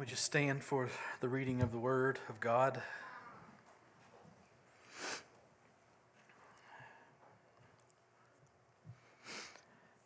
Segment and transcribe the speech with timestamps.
[0.00, 0.88] Would you stand for
[1.20, 2.80] the reading of the Word of God?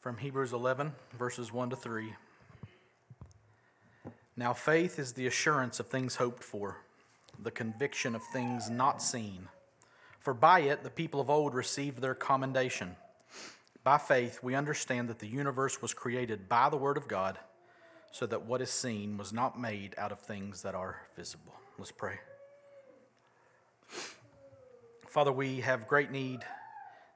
[0.01, 2.13] From Hebrews 11, verses 1 to 3.
[4.37, 6.79] Now, faith is the assurance of things hoped for,
[7.41, 9.47] the conviction of things not seen.
[10.19, 12.97] For by it the people of old received their commendation.
[13.85, 17.39] By faith, we understand that the universe was created by the Word of God
[18.15, 21.53] so that what is seen was not made out of things that are visible.
[21.77, 22.21] Let's pray.
[25.09, 26.43] Father, we have great need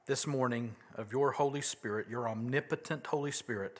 [0.07, 3.79] this morning of your Holy Spirit, your omnipotent Holy Spirit,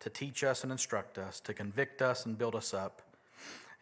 [0.00, 3.00] to teach us and instruct us, to convict us and build us up.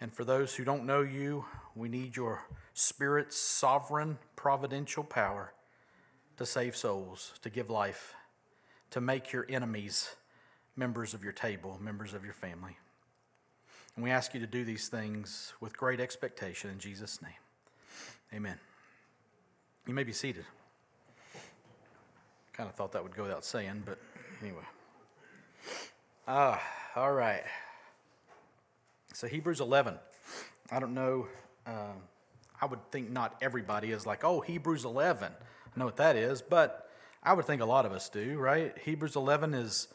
[0.00, 5.54] And for those who don't know you, we need your Spirit's sovereign, providential power
[6.36, 8.14] to save souls, to give life,
[8.90, 10.14] to make your enemies
[10.80, 12.78] members of your table, members of your family.
[13.94, 17.34] And we ask you to do these things with great expectation in Jesus' name.
[18.32, 18.58] Amen.
[19.86, 20.46] You may be seated.
[22.54, 23.98] Kind of thought that would go without saying, but
[24.40, 24.62] anyway.
[26.26, 26.62] Ah,
[26.96, 27.42] all right.
[29.12, 29.96] So, Hebrews 11.
[30.70, 31.28] I don't know.
[31.66, 31.92] Uh,
[32.58, 35.30] I would think not everybody is like, oh, Hebrews 11.
[35.30, 36.90] I know what that is, but
[37.22, 38.74] I would think a lot of us do, right?
[38.78, 39.88] Hebrews 11 is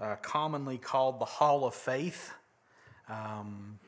[0.00, 2.32] uh, commonly called the Hall of Faith.
[3.08, 3.78] Um,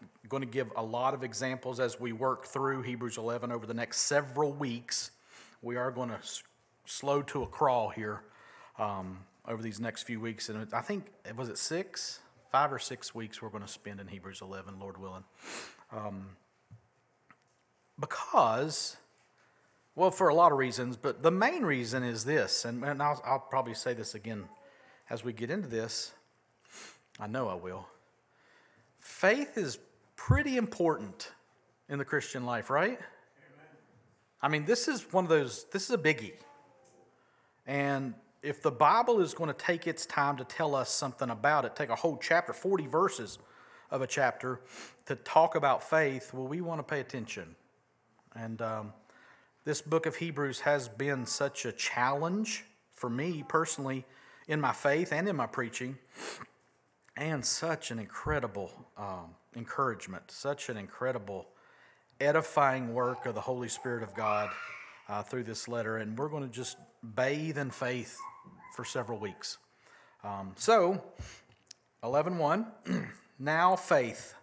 [0.00, 3.66] I'm going to give a lot of examples as we work through Hebrews 11 over
[3.66, 5.10] the next several weeks.
[5.62, 6.42] We are going to s-
[6.84, 8.22] slow to a crawl here
[8.78, 10.48] um, over these next few weeks.
[10.48, 12.20] And I think, it was it six?
[12.50, 15.24] Five or six weeks we're going to spend in Hebrews 11, Lord willing.
[15.90, 16.36] Um,
[17.98, 18.96] because,
[19.94, 23.22] well, for a lot of reasons, but the main reason is this, and, and I'll,
[23.24, 24.48] I'll probably say this again
[25.12, 26.10] as we get into this,
[27.20, 27.86] I know I will.
[28.98, 29.78] Faith is
[30.16, 31.30] pretty important
[31.90, 32.98] in the Christian life, right?
[34.40, 36.32] I mean, this is one of those, this is a biggie.
[37.66, 41.66] And if the Bible is going to take its time to tell us something about
[41.66, 43.38] it, take a whole chapter, 40 verses
[43.90, 44.62] of a chapter
[45.04, 47.54] to talk about faith, well, we want to pay attention.
[48.34, 48.94] And um,
[49.66, 54.06] this book of Hebrews has been such a challenge for me personally
[54.48, 55.98] in my faith and in my preaching,
[57.16, 61.46] and such an incredible um, encouragement, such an incredible
[62.20, 64.50] edifying work of the Holy Spirit of God
[65.08, 65.98] uh, through this letter.
[65.98, 66.76] And we're going to just
[67.14, 68.16] bathe in faith
[68.74, 69.58] for several weeks.
[70.24, 71.02] Um, so,
[72.02, 74.34] 11.1, now faith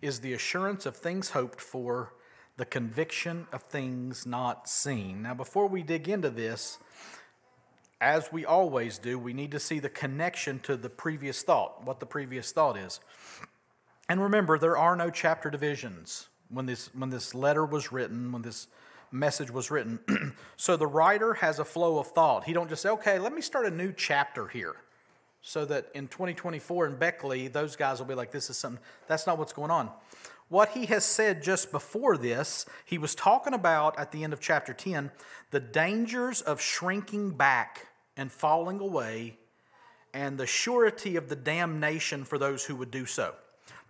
[0.00, 2.14] is the assurance of things hoped for,
[2.56, 5.22] the conviction of things not seen.
[5.22, 6.78] Now, before we dig into this,
[8.00, 12.00] as we always do, we need to see the connection to the previous thought, what
[12.00, 13.00] the previous thought is.
[14.08, 18.42] And remember, there are no chapter divisions when this, when this letter was written, when
[18.42, 18.68] this
[19.10, 20.34] message was written.
[20.56, 22.44] so the writer has a flow of thought.
[22.44, 24.76] He don't just say, okay, let me start a new chapter here.
[25.42, 28.82] So that in 2024 in Beckley, those guys will be like, this is something.
[29.06, 29.90] That's not what's going on.
[30.48, 34.40] What he has said just before this, he was talking about at the end of
[34.40, 35.10] chapter 10,
[35.50, 37.87] the dangers of shrinking back
[38.18, 39.38] and falling away,
[40.12, 43.34] and the surety of the damnation for those who would do so.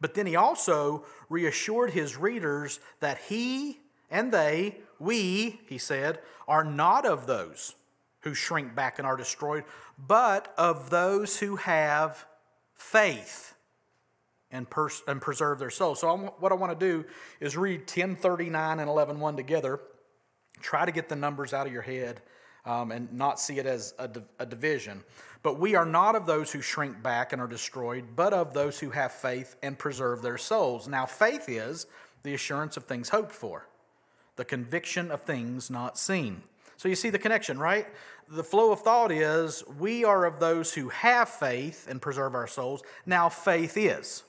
[0.01, 3.81] But then he also reassured his readers that he
[4.11, 7.75] and they, we, he said, are not of those
[8.21, 9.65] who shrink back and are destroyed,
[9.99, 12.27] but of those who have
[12.75, 13.55] faith
[14.51, 15.95] and, pers- and preserve their soul.
[15.95, 17.05] So, I'm, what I want to do
[17.41, 19.81] is read 1039 and 11.1 together.
[20.61, 22.21] Try to get the numbers out of your head
[22.69, 25.03] um, and not see it as a, a division.
[25.43, 28.79] But we are not of those who shrink back and are destroyed, but of those
[28.79, 30.87] who have faith and preserve their souls.
[30.87, 31.87] Now, faith is
[32.23, 33.67] the assurance of things hoped for,
[34.37, 36.43] the conviction of things not seen.
[36.77, 37.87] So you see the connection, right?
[38.29, 42.47] The flow of thought is we are of those who have faith and preserve our
[42.47, 42.83] souls.
[43.07, 44.25] Now, faith is.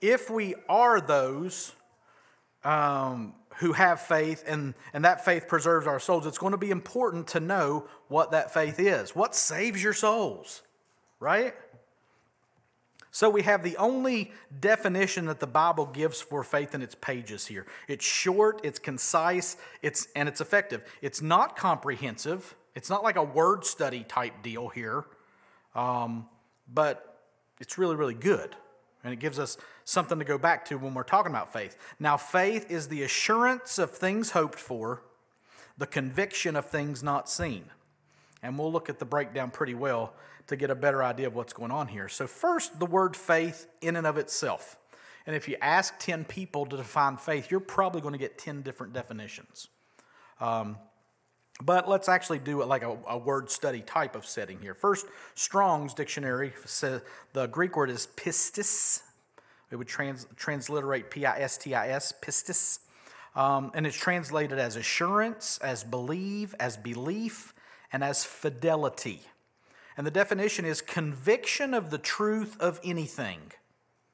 [0.00, 1.72] If we are those
[2.64, 6.70] um, who have faith and, and that faith preserves our souls, it's going to be
[6.70, 9.14] important to know what that faith is.
[9.14, 10.62] What saves your souls,
[11.20, 11.54] right?
[13.10, 17.46] So we have the only definition that the Bible gives for faith in its pages
[17.46, 17.66] here.
[17.86, 20.82] It's short, it's concise, it's and it's effective.
[21.02, 22.54] It's not comprehensive.
[22.74, 25.04] It's not like a word study type deal here,
[25.74, 26.28] um,
[26.72, 27.20] but
[27.60, 28.56] it's really, really good.
[29.02, 31.76] And it gives us something to go back to when we're talking about faith.
[31.98, 35.02] Now, faith is the assurance of things hoped for,
[35.78, 37.64] the conviction of things not seen.
[38.42, 40.12] And we'll look at the breakdown pretty well
[40.46, 42.08] to get a better idea of what's going on here.
[42.08, 44.76] So, first, the word faith in and of itself.
[45.26, 48.62] And if you ask 10 people to define faith, you're probably going to get 10
[48.62, 49.68] different definitions.
[50.40, 50.76] Um,
[51.60, 54.74] but let's actually do like a, a, word study type of setting here.
[54.74, 57.02] First, Strong's dictionary says
[57.32, 59.02] the Greek word is pistis.
[59.70, 62.80] It would trans, transliterate P I S T I S, pistis.
[63.36, 67.54] Um, and it's translated as assurance, as believe, as belief,
[67.92, 69.20] and as fidelity.
[69.96, 73.52] And the definition is conviction of the truth of anything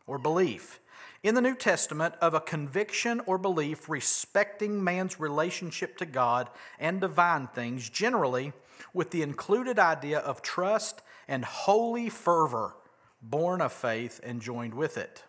[0.07, 0.81] or belief.
[1.23, 7.01] In the New Testament, of a conviction or belief respecting man's relationship to God and
[7.01, 8.53] divine things, generally
[8.93, 12.75] with the included idea of trust and holy fervor
[13.23, 15.25] born of faith and joined with it.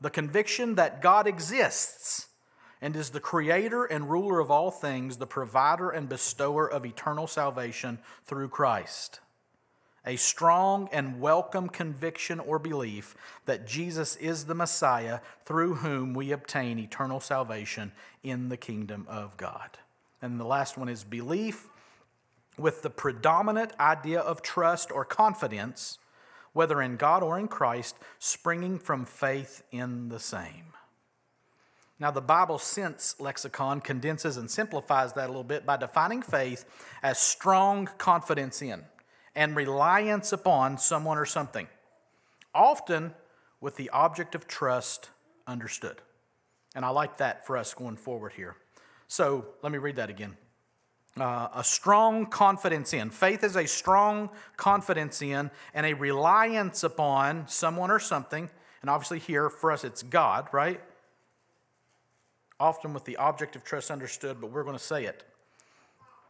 [0.00, 2.28] The conviction that God exists
[2.80, 7.26] and is the creator and ruler of all things, the provider and bestower of eternal
[7.26, 9.20] salvation through Christ.
[10.06, 13.14] A strong and welcome conviction or belief
[13.46, 17.92] that Jesus is the Messiah through whom we obtain eternal salvation
[18.22, 19.78] in the kingdom of God.
[20.20, 21.68] And the last one is belief
[22.58, 25.98] with the predominant idea of trust or confidence,
[26.52, 30.74] whether in God or in Christ, springing from faith in the same.
[31.98, 36.66] Now, the Bible Sense lexicon condenses and simplifies that a little bit by defining faith
[37.02, 38.84] as strong confidence in
[39.34, 41.68] and reliance upon someone or something,
[42.54, 43.14] often
[43.60, 45.10] with the object of trust
[45.46, 46.00] understood.
[46.74, 48.56] And I like that for us going forward here.
[49.08, 50.36] So let me read that again.
[51.18, 53.10] Uh, a strong confidence in.
[53.10, 58.50] Faith is a strong confidence in and a reliance upon someone or something.
[58.80, 60.80] And obviously, here for us, it's God, right?
[62.60, 65.24] often with the object of trust understood, but we're going to say it.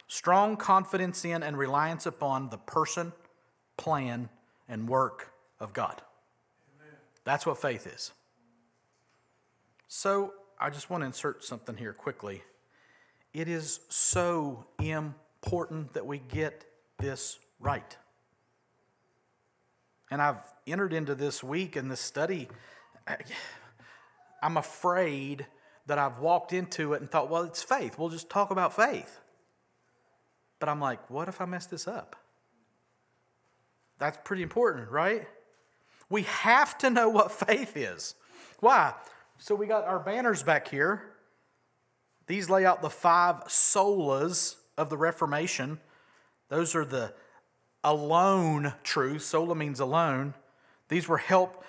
[0.07, 3.13] Strong confidence in and reliance upon the person,
[3.77, 4.29] plan,
[4.69, 6.03] and work of God.
[6.77, 6.95] Amen.
[7.25, 8.13] That's what faith is.
[9.89, 12.43] So I just want to insert something here quickly.
[13.33, 16.65] It is so important that we get
[16.99, 17.97] this right.
[20.11, 22.49] And I've entered into this week in this study.
[24.43, 25.47] I'm afraid
[25.87, 27.99] that I've walked into it and thought, well, it's faith.
[27.99, 29.21] We'll just talk about faith.
[30.65, 32.17] But I'm like, what if I mess this up?
[33.99, 35.29] That's pretty important, right?
[36.09, 38.15] We have to know what faith is.
[38.61, 38.95] Why?
[39.37, 41.03] So we got our banners back here.
[42.29, 45.81] These lay out the five solas of the Reformation.
[46.49, 47.13] Those are the
[47.85, 49.21] alone truth.
[49.21, 50.33] Sola means alone.
[50.89, 51.63] These were helped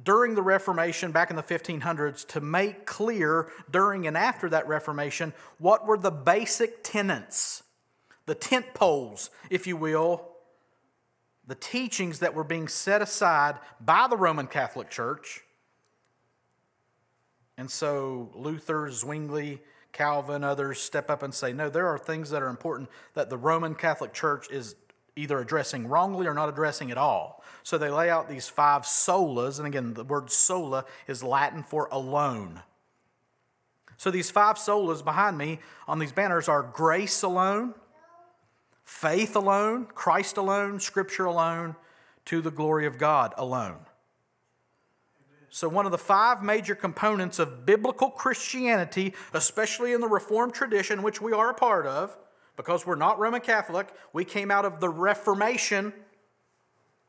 [0.00, 5.32] during the Reformation back in the 1500s to make clear during and after that Reformation
[5.58, 7.64] what were the basic tenets,
[8.26, 10.28] the tent poles, if you will,
[11.46, 15.42] the teachings that were being set aside by the Roman Catholic Church.
[17.56, 19.60] And so Luther, Zwingli,
[19.92, 23.38] Calvin, others step up and say, no, there are things that are important that the
[23.38, 24.74] Roman Catholic Church is
[25.14, 27.42] either addressing wrongly or not addressing at all.
[27.62, 31.88] So they lay out these five solas, and again, the word sola is Latin for
[31.90, 32.60] alone.
[33.96, 37.74] So these five solas behind me on these banners are grace alone,
[38.86, 41.76] faith alone, Christ alone, Scripture alone,
[42.24, 43.80] to the glory of God alone.
[45.50, 51.02] So, one of the five major components of biblical Christianity, especially in the Reformed tradition,
[51.02, 52.16] which we are a part of,
[52.56, 53.88] because we're not Roman Catholic.
[54.12, 55.92] We came out of the Reformation.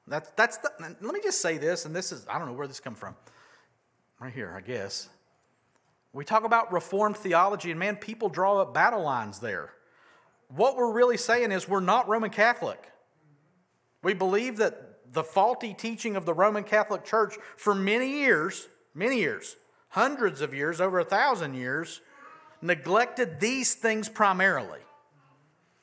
[0.08, 2.68] That's, that's the, let me just say this, and this is, I don't know where
[2.68, 3.16] this come from.
[4.20, 5.10] Right here, I guess.
[6.14, 9.72] We talk about Reformed theology, and man, people draw up battle lines there.
[10.50, 12.92] What we're really saying is we're not Roman Catholic.
[14.04, 19.18] We believe that the faulty teaching of the Roman Catholic Church for many years, many
[19.18, 19.56] years,
[19.90, 22.02] hundreds of years, over a thousand years,
[22.62, 24.80] neglected these things primarily.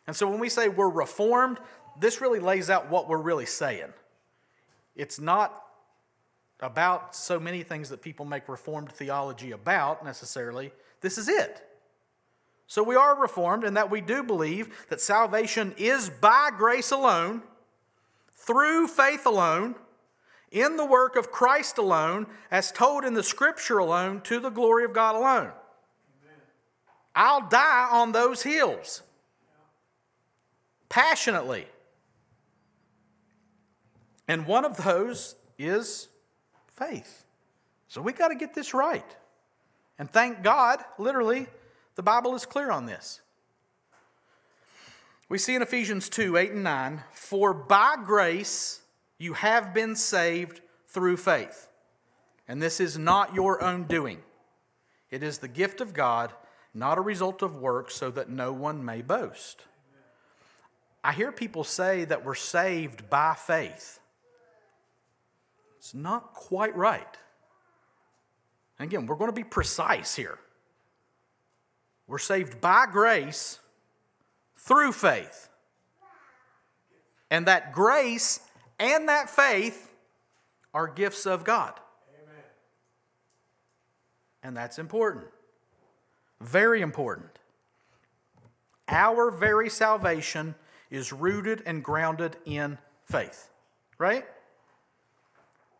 [0.06, 1.58] And so when we say we're reformed,
[1.98, 3.92] this really lays out what we're really saying.
[4.94, 5.62] It's not
[6.60, 10.72] about so many things that people make reformed theology about necessarily.
[11.00, 11.62] This is it.
[12.66, 17.42] So we are reformed in that we do believe that salvation is by grace alone,
[18.36, 19.74] through faith alone,
[20.50, 24.84] in the work of Christ alone, as told in the scripture alone, to the glory
[24.84, 25.50] of God alone.
[25.50, 26.40] Amen.
[27.14, 29.02] I'll die on those hills
[30.94, 31.66] passionately.
[34.28, 36.06] And one of those is
[36.72, 37.24] faith.
[37.88, 39.04] So we got to get this right.
[39.98, 41.48] And thank God, literally,
[41.94, 43.20] the Bible is clear on this.
[45.28, 48.80] We see in Ephesians 2 8 and 9, for by grace
[49.18, 51.68] you have been saved through faith.
[52.46, 54.22] And this is not your own doing.
[55.10, 56.32] It is the gift of God,
[56.74, 59.64] not a result of works, so that no one may boast.
[61.02, 64.00] I hear people say that we're saved by faith.
[65.78, 67.18] It's not quite right.
[68.78, 70.38] Again, we're going to be precise here.
[72.06, 73.58] We're saved by grace
[74.56, 75.48] through faith.
[77.30, 78.40] And that grace
[78.78, 79.92] and that faith
[80.72, 81.72] are gifts of God.
[82.22, 82.42] Amen.
[84.42, 85.26] And that's important.
[86.40, 87.38] Very important.
[88.88, 90.54] Our very salvation
[90.90, 93.50] is rooted and grounded in faith,
[93.98, 94.24] right?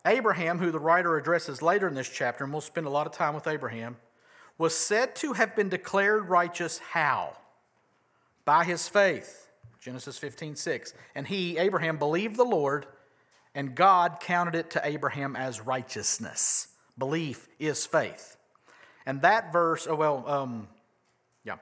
[0.07, 3.13] Abraham, who the writer addresses later in this chapter, and we'll spend a lot of
[3.13, 3.97] time with Abraham,
[4.59, 7.37] was said to have been declared righteous how?
[8.45, 9.49] By his faith.
[9.81, 10.95] Genesis 15, 6.
[11.15, 12.87] And he, Abraham, believed the Lord,
[13.55, 16.69] and God counted it to Abraham as righteousness.
[16.97, 18.37] Belief is faith.
[19.07, 20.69] And that verse, oh, well, um,
[21.45, 21.57] yeah.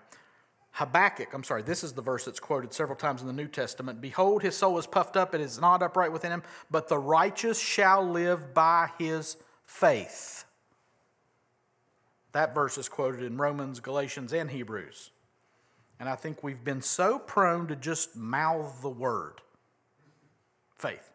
[0.72, 4.00] Habakkuk, I'm sorry, this is the verse that's quoted several times in the New Testament.
[4.00, 7.58] Behold, his soul is puffed up, it is not upright within him, but the righteous
[7.58, 10.44] shall live by his faith.
[12.32, 15.10] That verse is quoted in Romans, Galatians, and Hebrews.
[16.00, 19.40] And I think we've been so prone to just mouth the word
[20.76, 21.10] faith.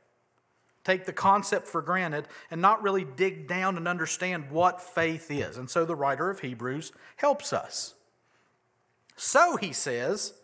[0.85, 5.57] Take the concept for granted and not really dig down and understand what faith is.
[5.57, 7.95] And so the writer of Hebrews helps us.
[9.17, 10.35] So he says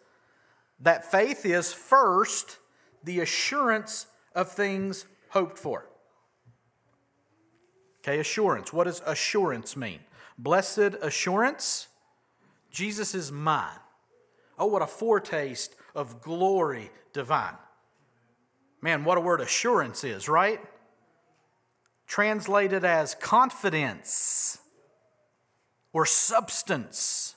[0.82, 2.58] that faith is first
[3.02, 5.88] the assurance of things hoped for.
[8.02, 8.74] Okay, assurance.
[8.74, 10.00] What does assurance mean?
[10.38, 11.88] Blessed assurance,
[12.72, 13.80] Jesus is mine.
[14.58, 17.56] Oh, what a foretaste of glory divine.
[18.82, 20.60] Man, what a word assurance is, right?
[22.08, 24.60] Translated as confidence
[25.94, 27.36] or substance.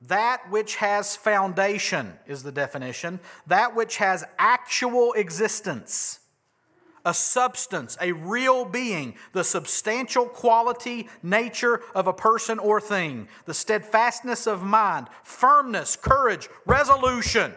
[0.00, 3.20] That which has foundation is the definition.
[3.46, 6.20] That which has actual existence
[7.06, 13.54] a substance, a real being, the substantial quality, nature of a person or thing, the
[13.54, 17.54] steadfastness of mind, firmness, courage, resolution,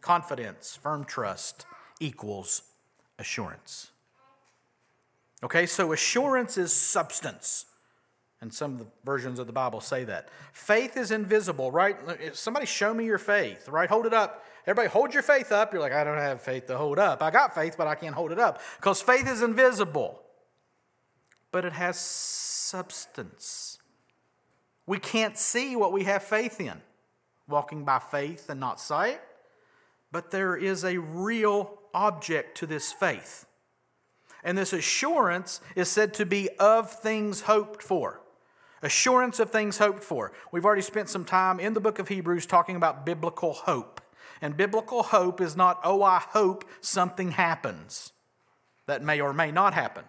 [0.00, 1.64] confidence, firm trust
[2.00, 2.62] equals
[3.18, 3.92] assurance.
[5.44, 7.66] Okay, so assurance is substance.
[8.42, 10.28] And some of the versions of the Bible say that.
[10.52, 11.96] Faith is invisible, right?
[12.36, 13.88] Somebody show me your faith, right?
[13.88, 14.44] Hold it up.
[14.66, 15.72] Everybody, hold your faith up.
[15.72, 17.22] You're like, I don't have faith to hold up.
[17.22, 20.20] I got faith, but I can't hold it up because faith is invisible,
[21.52, 23.78] but it has substance.
[24.86, 26.82] We can't see what we have faith in,
[27.48, 29.20] walking by faith and not sight,
[30.10, 33.46] but there is a real object to this faith.
[34.42, 38.18] And this assurance is said to be of things hoped for.
[38.82, 40.32] Assurance of things hoped for.
[40.50, 44.00] We've already spent some time in the book of Hebrews talking about biblical hope.
[44.40, 48.12] And biblical hope is not, oh, I hope something happens
[48.86, 50.04] that may or may not happen.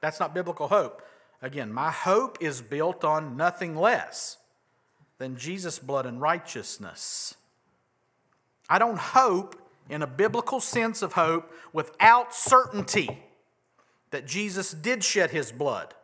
[0.00, 1.02] That's not biblical hope.
[1.42, 4.38] Again, my hope is built on nothing less
[5.18, 7.34] than Jesus' blood and righteousness.
[8.68, 9.56] I don't hope
[9.90, 13.22] in a biblical sense of hope without certainty
[14.10, 15.94] that Jesus did shed his blood.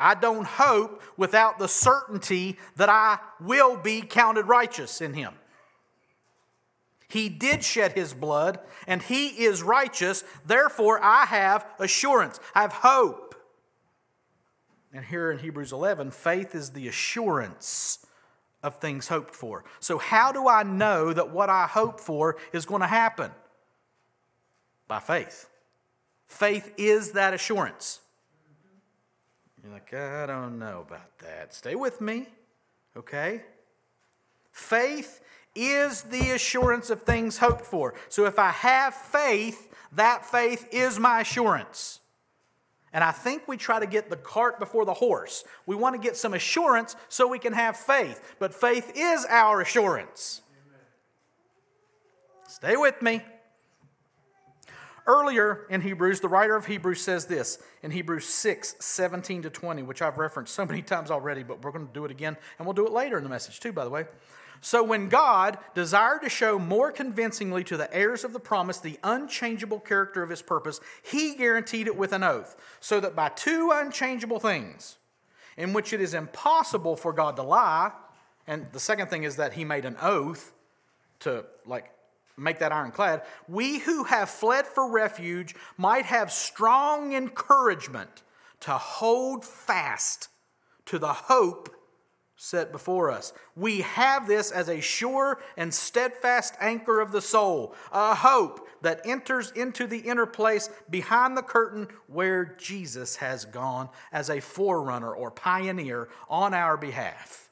[0.00, 5.34] I don't hope without the certainty that I will be counted righteous in him.
[7.06, 10.24] He did shed his blood, and he is righteous.
[10.46, 12.40] Therefore, I have assurance.
[12.54, 13.34] I have hope.
[14.92, 18.04] And here in Hebrews 11, faith is the assurance
[18.62, 19.64] of things hoped for.
[19.80, 23.30] So, how do I know that what I hope for is going to happen?
[24.88, 25.48] By faith.
[26.26, 28.00] Faith is that assurance.
[29.62, 31.54] You're like, I don't know about that.
[31.54, 32.28] Stay with me,
[32.96, 33.42] okay?
[34.52, 35.20] Faith
[35.54, 37.94] is the assurance of things hoped for.
[38.08, 42.00] So if I have faith, that faith is my assurance.
[42.92, 45.44] And I think we try to get the cart before the horse.
[45.66, 48.34] We want to get some assurance so we can have faith.
[48.38, 50.42] But faith is our assurance.
[50.66, 50.80] Amen.
[52.48, 53.22] Stay with me.
[55.10, 59.82] Earlier in Hebrews, the writer of Hebrews says this in Hebrews 6 17 to 20,
[59.82, 62.36] which I've referenced so many times already, but we're going to do it again.
[62.56, 64.04] And we'll do it later in the message, too, by the way.
[64.60, 69.00] So when God desired to show more convincingly to the heirs of the promise the
[69.02, 73.72] unchangeable character of his purpose, he guaranteed it with an oath, so that by two
[73.74, 74.98] unchangeable things,
[75.56, 77.90] in which it is impossible for God to lie,
[78.46, 80.52] and the second thing is that he made an oath
[81.20, 81.90] to like
[82.36, 88.22] make that ironclad, we who have fled for refuge might have strong encouragement
[88.60, 90.28] to hold fast
[90.86, 91.74] to the hope
[92.42, 93.34] set before us.
[93.54, 99.02] We have this as a sure and steadfast anchor of the soul, a hope that
[99.04, 105.14] enters into the inner place behind the curtain where Jesus has gone as a forerunner
[105.14, 107.50] or pioneer on our behalf.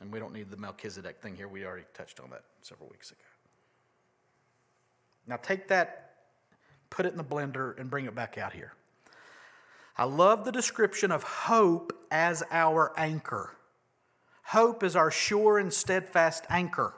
[0.00, 3.12] And we don't need the Melchizedek thing here, we already touched on that several weeks
[3.12, 3.20] ago.
[5.26, 6.12] Now take that,
[6.90, 8.72] put it in the blender, and bring it back out here.
[9.96, 13.56] I love the description of hope as our anchor.
[14.46, 16.94] Hope is our sure and steadfast anchor.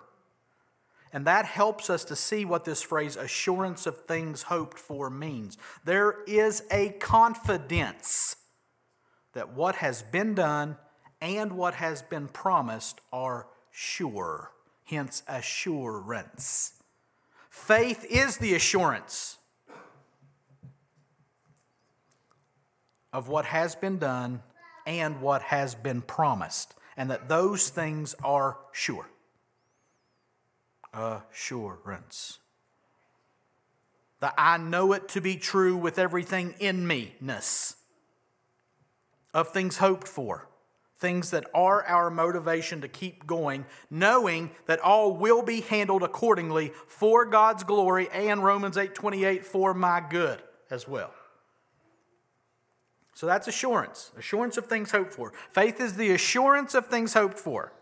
[1.12, 5.56] And that helps us to see what this phrase, assurance of things hoped for, means.
[5.85, 8.37] There is a confidence
[9.33, 10.76] that what has been done
[11.21, 14.50] and what has been promised are sure,
[14.85, 16.73] hence, assurance.
[17.56, 19.38] Faith is the assurance
[23.12, 24.40] of what has been done
[24.86, 29.08] and what has been promised, and that those things are sure.
[30.94, 32.38] Assurance.
[34.20, 37.76] The I know it to be true with everything in me ness
[39.34, 40.46] of things hoped for
[40.99, 46.73] things that are our motivation to keep going, knowing that all will be handled accordingly
[46.87, 51.12] for God's glory and Romans 8:28 for my good as well.
[53.15, 55.33] So that's assurance, assurance of things hoped for.
[55.50, 57.73] Faith is the assurance of things hoped for.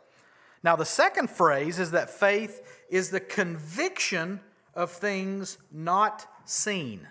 [0.62, 4.40] Now the second phrase is that faith is the conviction
[4.74, 7.08] of things not seen.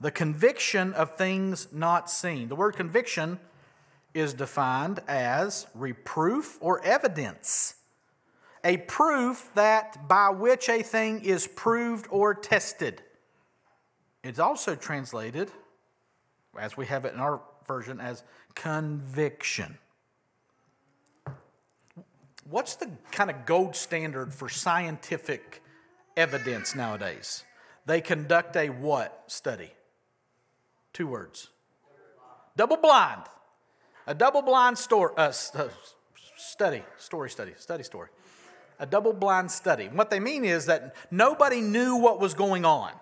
[0.00, 2.48] The conviction of things not seen.
[2.48, 3.40] The word conviction
[4.16, 7.74] is defined as reproof or evidence.
[8.64, 13.02] A proof that by which a thing is proved or tested.
[14.24, 15.50] It's also translated,
[16.58, 19.76] as we have it in our version, as conviction.
[22.48, 25.62] What's the kind of gold standard for scientific
[26.16, 27.44] evidence nowadays?
[27.84, 29.72] They conduct a what study?
[30.94, 31.50] Two words.
[32.56, 33.22] Double blind.
[34.06, 35.68] A double blind story, uh, uh,
[36.36, 38.08] study, story study, study story.
[38.78, 39.86] A double blind study.
[39.86, 42.92] What they mean is that nobody knew what was going on,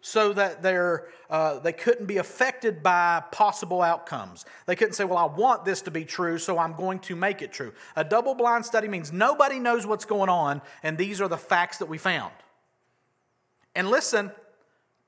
[0.00, 4.44] so that they're, uh, they couldn't be affected by possible outcomes.
[4.66, 7.40] They couldn't say, Well, I want this to be true, so I'm going to make
[7.40, 7.72] it true.
[7.94, 11.78] A double blind study means nobody knows what's going on, and these are the facts
[11.78, 12.32] that we found.
[13.76, 14.32] And listen,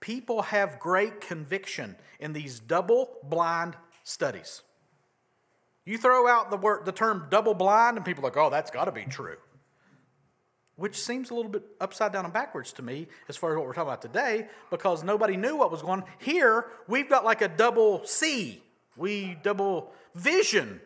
[0.01, 4.63] people have great conviction in these double blind studies.
[5.87, 8.73] You throw out the word, the term double blind, and people are like, oh, that's
[8.73, 9.37] got to be true.
[10.75, 13.65] Which seems a little bit upside down and backwards to me as far as what
[13.65, 16.09] we're talking about today, because nobody knew what was going on.
[16.19, 18.63] Here, we've got like a double C.
[18.97, 20.81] We double vision.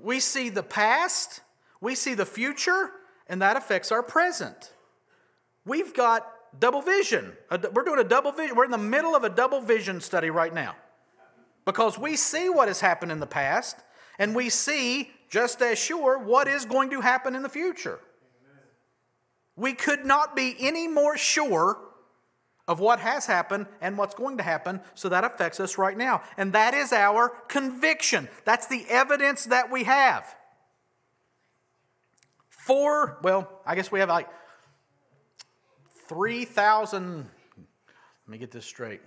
[0.00, 1.40] We see the past,
[1.80, 2.90] we see the future,
[3.28, 4.72] and that affects our present.
[5.64, 6.26] We've got
[6.58, 7.32] double vision.
[7.50, 8.56] We're doing a double vision.
[8.56, 10.76] We're in the middle of a double vision study right now
[11.64, 13.76] because we see what has happened in the past
[14.22, 17.98] and we see just as sure what is going to happen in the future.
[19.56, 21.76] We could not be any more sure
[22.68, 26.22] of what has happened and what's going to happen, so that affects us right now.
[26.36, 28.28] And that is our conviction.
[28.44, 30.24] That's the evidence that we have.
[32.48, 34.28] Four, well, I guess we have like
[36.06, 37.26] 3,000, let
[38.28, 39.00] me get this straight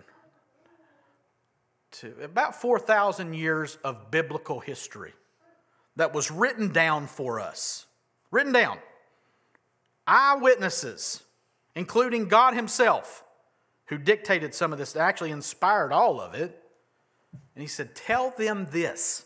[2.01, 5.13] to about 4,000 years of biblical history
[5.95, 7.85] that was written down for us.
[8.31, 8.79] Written down.
[10.07, 11.23] Eyewitnesses,
[11.75, 13.23] including God Himself,
[13.85, 16.61] who dictated some of this, actually inspired all of it.
[17.55, 19.25] And He said, Tell them this.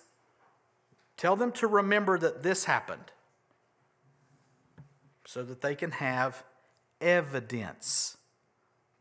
[1.18, 3.12] Tell them to remember that this happened
[5.26, 6.44] so that they can have
[7.02, 8.18] evidence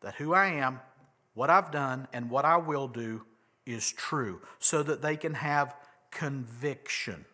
[0.00, 0.80] that who I am,
[1.34, 3.24] what I've done, and what I will do
[3.68, 5.74] is true so that they can have
[6.10, 7.24] conviction.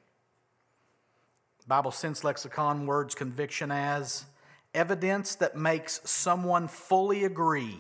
[1.66, 4.27] Bible Sense Lexicon words conviction as
[4.75, 7.79] evidence that makes someone fully agree,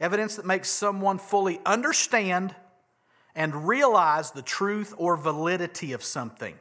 [0.00, 2.54] evidence that makes someone fully understand
[3.34, 6.58] and realize the truth or validity of something,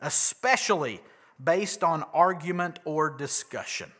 [0.00, 1.00] especially
[1.42, 3.92] based on argument or discussion.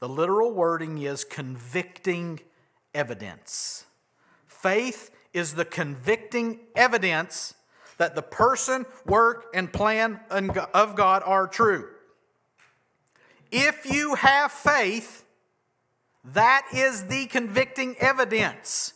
[0.00, 2.40] The literal wording is convicting
[2.94, 3.84] evidence.
[4.46, 7.54] Faith is the convicting evidence
[7.98, 11.88] that the person, work, and plan of God are true.
[13.50, 15.24] If you have faith,
[16.24, 18.94] that is the convicting evidence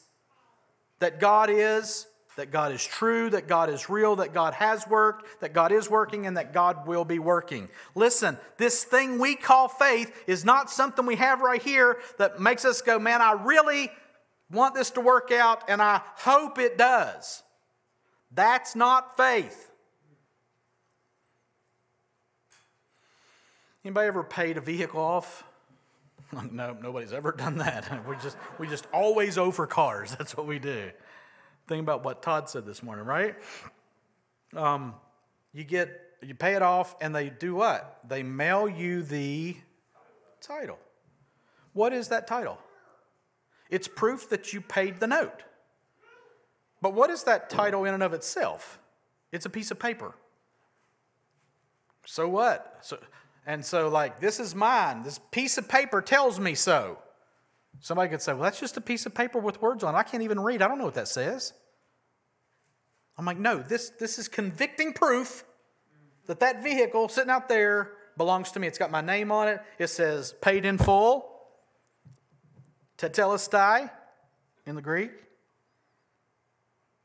[0.99, 5.41] that God is, that God is true, that God is real, that God has worked,
[5.41, 7.69] that God is working, and that God will be working.
[7.95, 12.65] Listen, this thing we call faith is not something we have right here that makes
[12.65, 13.91] us go, man, I really
[14.53, 17.43] want this to work out, and I hope it does.
[18.31, 19.71] That's not faith.
[23.85, 25.45] Anybody ever paid a vehicle off?
[26.53, 27.91] no, nobody's ever done that.
[28.09, 30.15] We just we just always owe for cars.
[30.19, 30.91] That's what we do.
[31.69, 33.37] Think about what Todd said this morning, right?
[34.55, 34.95] Um,
[35.53, 38.01] you get you pay it off, and they do what?
[38.09, 39.57] They mail you the
[40.41, 40.79] title.
[41.73, 42.59] What is that title?
[43.73, 45.45] It's proof that you paid the note.
[46.83, 48.79] But what is that title in and of itself?
[49.33, 50.15] It's a piece of paper.
[52.05, 52.81] So what?
[52.83, 52.99] So,
[53.47, 55.05] and so, like, this is mine.
[55.05, 56.99] This piece of paper tells me so.
[57.81, 59.99] Somebody could say, well, that's just a piece of paper with words on it.
[59.99, 60.61] I can't even read.
[60.61, 61.55] I don't know what that says.
[63.17, 65.45] I'm like, no, this, this is convicting proof
[66.27, 68.67] that that vehicle sitting out there belongs to me.
[68.67, 69.63] It's got my name on it.
[69.79, 71.32] It says paid in full,
[73.03, 73.91] tetelestai
[74.65, 75.11] in the Greek.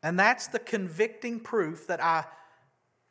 [0.03, 2.25] And that's the convicting proof that I,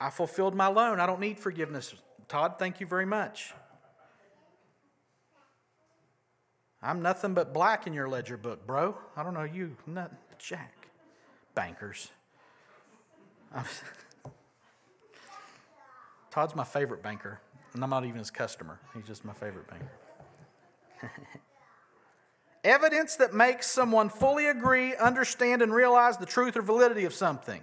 [0.01, 1.01] I fulfilled my loan.
[1.01, 1.95] I don't need forgiveness.
[2.29, 3.53] Todd, thank you very much.
[6.81, 8.97] I'm nothing but black in your ledger book, bro.
[9.17, 10.89] I don't know you, not Jack.
[11.55, 12.11] Bankers.
[16.31, 17.41] Todd's my favorite banker,
[17.73, 18.79] and I'm not even his customer.
[18.95, 19.91] He's just my favorite banker.
[22.67, 27.63] Evidence that makes someone fully agree, understand, and realize the truth or validity of something.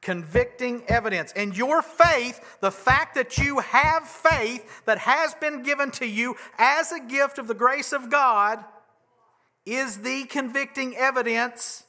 [0.00, 1.32] Convicting evidence.
[1.36, 6.34] And your faith, the fact that you have faith that has been given to you
[6.58, 8.64] as a gift of the grace of God,
[9.64, 11.84] is the convicting evidence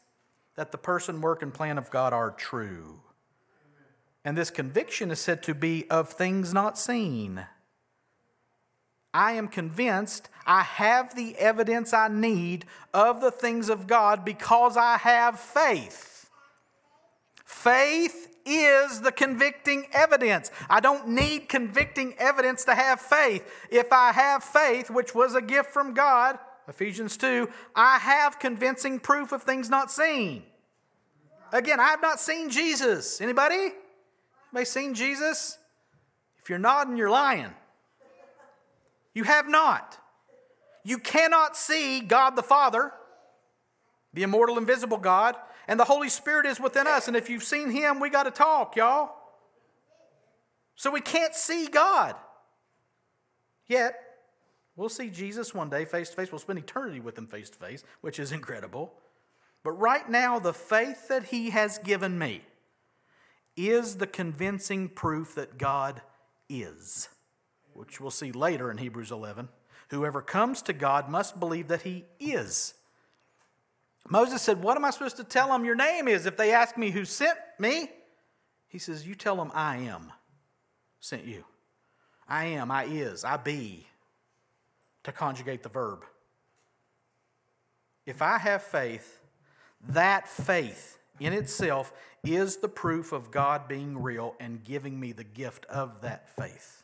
[0.55, 3.01] that the person, work, and plan of God are true.
[4.23, 7.47] And this conviction is said to be of things not seen.
[9.15, 14.75] I am convinced I have the evidence I need of the things of God because
[14.75, 16.29] I have faith.
[17.45, 20.51] Faith is the convicting evidence.
[20.69, 23.49] I don't need convicting evidence to have faith.
[23.71, 28.99] If I have faith, which was a gift from God, Ephesians 2, I have convincing
[28.99, 30.43] proof of things not seen.
[31.53, 33.21] Again, I have not seen Jesus.
[33.21, 33.71] Anybody?
[34.51, 35.57] Anybody seen Jesus?
[36.41, 37.53] If you're nodding, you're lying.
[39.15, 39.97] You have not.
[40.83, 42.91] You cannot see God the Father,
[44.13, 45.35] the immortal, invisible God,
[45.67, 47.07] and the Holy Spirit is within us.
[47.07, 49.09] And if you've seen Him, we got to talk, y'all.
[50.75, 52.15] So we can't see God.
[53.65, 53.95] Yet,
[54.75, 56.31] we'll see Jesus one day face to face.
[56.31, 58.93] We'll spend eternity with Him face to face, which is incredible.
[59.63, 62.43] But right now, the faith that He has given me,
[63.55, 66.01] is the convincing proof that God
[66.49, 67.09] is,
[67.75, 69.49] which we'll see later in Hebrews 11.
[69.89, 72.73] Whoever comes to God must believe that he is.
[74.09, 76.77] Moses said, What am I supposed to tell them your name is if they ask
[76.77, 77.89] me who sent me?
[78.67, 80.11] He says, You tell them I am
[80.99, 81.43] sent you.
[82.27, 83.85] I am, I is, I be,
[85.03, 86.03] to conjugate the verb.
[88.05, 89.19] If I have faith,
[89.89, 95.23] that faith in itself is the proof of God being real and giving me the
[95.23, 96.74] gift of that faith.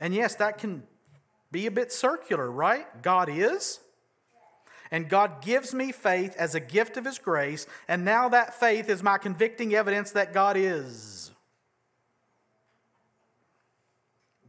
[0.00, 0.82] And yes, that can
[1.50, 2.86] be a bit circular, right?
[3.02, 3.80] God is.
[4.90, 8.88] And God gives me faith as a gift of His grace, and now that faith
[8.88, 11.32] is my convicting evidence that God is.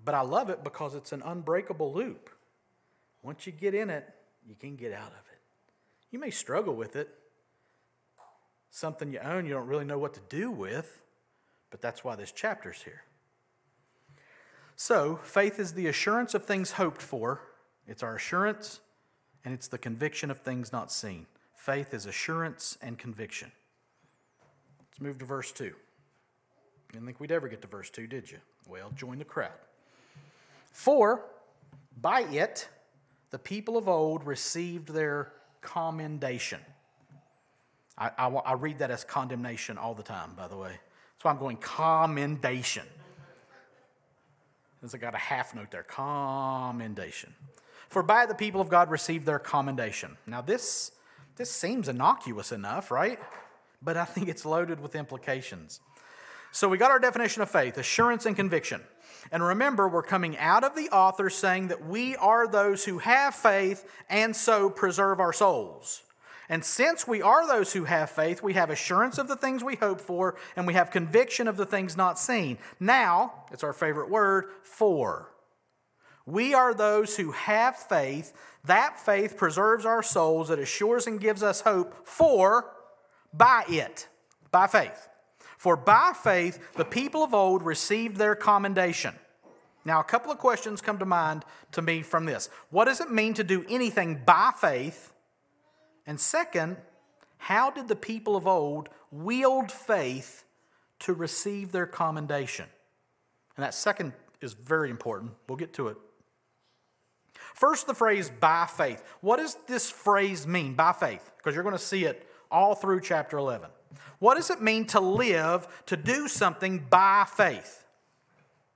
[0.03, 2.29] But I love it because it's an unbreakable loop.
[3.23, 4.07] Once you get in it,
[4.47, 5.39] you can get out of it.
[6.11, 7.09] You may struggle with it,
[8.69, 11.01] something you own you don't really know what to do with,
[11.71, 13.03] but that's why this chapter's here.
[14.75, 17.41] So, faith is the assurance of things hoped for,
[17.87, 18.81] it's our assurance,
[19.43, 21.27] and it's the conviction of things not seen.
[21.53, 23.51] Faith is assurance and conviction.
[24.79, 25.73] Let's move to verse 2.
[26.91, 28.37] Didn't think we'd ever get to verse 2, did you?
[28.67, 29.51] Well, join the crowd.
[30.71, 31.25] For
[32.01, 32.67] by it
[33.29, 36.59] the people of old received their commendation.
[37.97, 40.69] I, I, I, read that as condemnation all the time, by the way.
[40.69, 42.85] That's why I'm going commendation.
[44.85, 47.33] Because I got a half note there commendation.
[47.89, 50.15] For by the people of God received their commendation.
[50.27, 50.91] Now, this,
[51.37, 53.17] this seems innocuous enough, right?
[53.81, 55.79] But I think it's loaded with implications.
[56.51, 58.79] So we got our definition of faith assurance and conviction.
[59.31, 63.33] And remember, we're coming out of the author saying that we are those who have
[63.33, 66.03] faith and so preserve our souls.
[66.47, 69.75] And since we are those who have faith, we have assurance of the things we
[69.75, 72.57] hope for, and we have conviction of the things not seen.
[72.79, 75.31] Now, it's our favorite word, for.
[76.25, 78.33] We are those who have faith.
[78.63, 82.71] That faith preserves our souls, it assures and gives us hope for,
[83.33, 84.07] by it,
[84.51, 85.07] by faith.
[85.57, 89.15] For by faith, the people of old received their commendation.
[89.83, 92.49] Now, a couple of questions come to mind to me from this.
[92.71, 95.11] What does it mean to do anything by faith?
[96.07, 96.77] And second,
[97.37, 100.43] how did the people of old wield faith
[100.99, 102.65] to receive their commendation?
[103.55, 105.31] And that second is very important.
[105.47, 105.97] We'll get to it.
[107.53, 109.03] First, the phrase by faith.
[109.21, 111.31] What does this phrase mean, by faith?
[111.37, 113.69] Because you're going to see it all through chapter 11.
[114.19, 117.85] What does it mean to live, to do something by faith?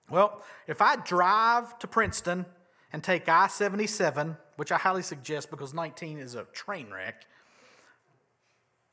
[0.10, 2.46] Well, if I drive to Princeton
[2.91, 7.25] and take I 77, which I highly suggest because 19 is a train wreck,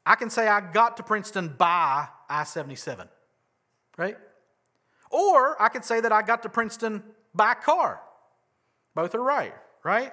[0.05, 3.09] I can say I got to Princeton by I 77,
[3.97, 4.17] right?
[5.11, 7.03] Or I could say that I got to Princeton
[7.35, 8.01] by car.
[8.95, 10.13] Both are right, right?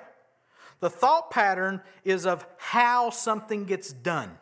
[0.80, 4.38] The thought pattern is of how something gets done.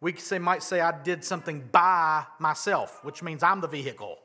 [0.00, 4.18] We say, might say I did something by myself, which means I'm the vehicle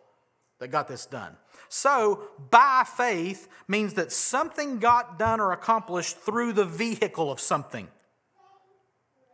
[0.59, 1.35] that got this done.
[1.69, 7.87] So, by faith means that something got done or accomplished through the vehicle of something.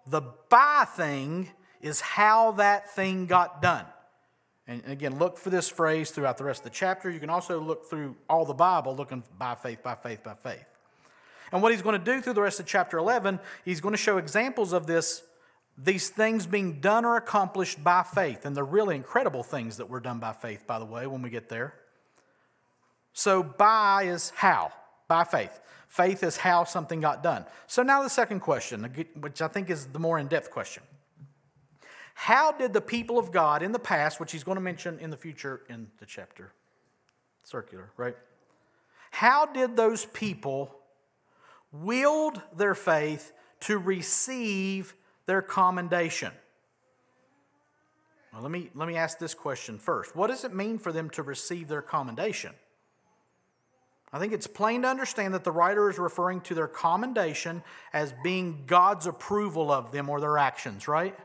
[0.07, 1.49] The by thing
[1.81, 3.85] is how that thing got done.
[4.67, 7.09] And again, look for this phrase throughout the rest of the chapter.
[7.09, 10.65] You can also look through all the Bible looking by faith, by faith, by faith.
[11.51, 13.97] And what he's going to do through the rest of chapter 11, he's going to
[13.97, 15.23] show examples of this,
[15.77, 18.45] these things being done or accomplished by faith.
[18.45, 21.29] And they're really incredible things that were done by faith, by the way, when we
[21.29, 21.73] get there.
[23.13, 24.71] So, by is how?
[25.07, 25.59] By faith.
[25.87, 27.45] Faith is how something got done.
[27.67, 28.83] So, now the second question,
[29.19, 30.83] which I think is the more in depth question.
[32.15, 35.09] How did the people of God in the past, which he's going to mention in
[35.09, 36.53] the future in the chapter,
[37.43, 38.15] circular, right?
[39.11, 40.75] How did those people
[41.71, 43.31] wield their faith
[43.61, 44.93] to receive
[45.25, 46.31] their commendation?
[48.33, 50.15] Well, let me, let me ask this question first.
[50.15, 52.51] What does it mean for them to receive their commendation?
[54.11, 58.13] I think it's plain to understand that the writer is referring to their commendation as
[58.23, 61.17] being God's approval of them or their actions, right?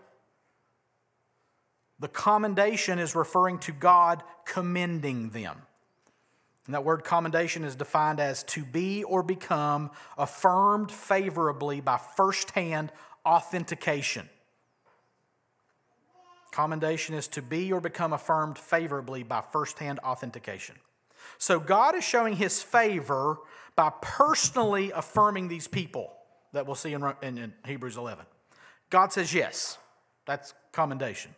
[2.01, 5.63] The commendation is referring to God commending them.
[6.65, 12.93] And that word commendation is defined as to be or become affirmed favorably by firsthand
[13.29, 14.29] authentication.
[16.51, 20.77] Commendation is to be or become affirmed favorably by firsthand authentication.
[21.37, 23.39] So God is showing his favor
[23.77, 26.13] by personally affirming these people
[26.53, 28.25] that we'll see in, in, Hebrews 11.
[28.91, 29.77] God says yes.
[30.27, 31.35] That's commendation.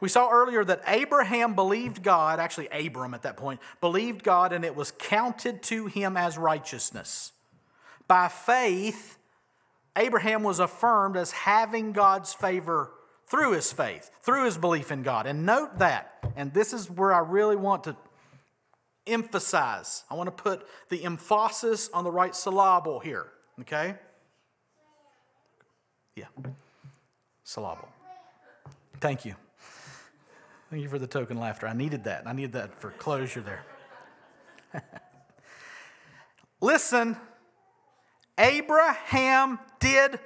[0.00, 4.64] We saw earlier that Abraham believed God, actually, Abram at that point, believed God, and
[4.64, 7.32] it was counted to him as righteousness.
[8.08, 9.16] By faith,
[9.96, 12.90] Abraham was affirmed as having God's favor
[13.26, 15.26] through his faith, through his belief in God.
[15.26, 17.96] And note that, and this is where I really want to
[19.06, 20.04] emphasize.
[20.10, 23.26] I want to put the emphasis on the right syllable here,
[23.60, 23.94] okay?
[26.16, 26.26] Yeah,
[27.42, 27.88] syllable.
[29.00, 29.34] Thank you.
[30.70, 31.66] Thank you for the token laughter.
[31.68, 32.26] I needed that.
[32.26, 33.64] I needed that for closure there.
[36.60, 37.16] Listen,
[38.38, 40.18] Abraham did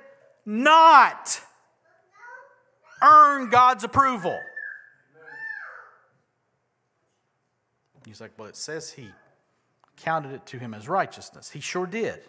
[0.46, 1.40] not
[3.02, 4.38] earn God's approval.
[8.06, 9.10] He's like, well, it says he
[9.96, 11.50] counted it to him as righteousness.
[11.50, 12.20] He sure did.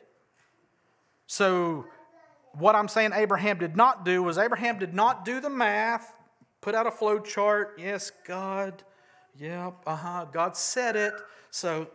[1.27, 1.85] So,
[2.53, 6.13] what I'm saying Abraham did not do was Abraham did not do the math
[6.61, 7.75] put out a flow chart.
[7.79, 8.83] Yes, God.
[9.37, 10.25] Yep, uh huh.
[10.31, 11.13] God said it.
[11.51, 11.87] So,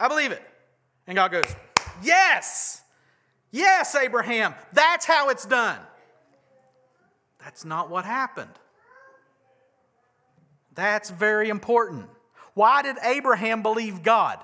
[0.00, 0.42] I believe it.
[1.06, 1.56] And God goes,
[2.02, 2.82] Yes,
[3.50, 4.54] yes, Abraham.
[4.72, 5.78] That's how it's done.
[7.38, 8.50] That's not what happened.
[10.74, 12.06] That's very important.
[12.54, 14.38] Why did Abraham believe God?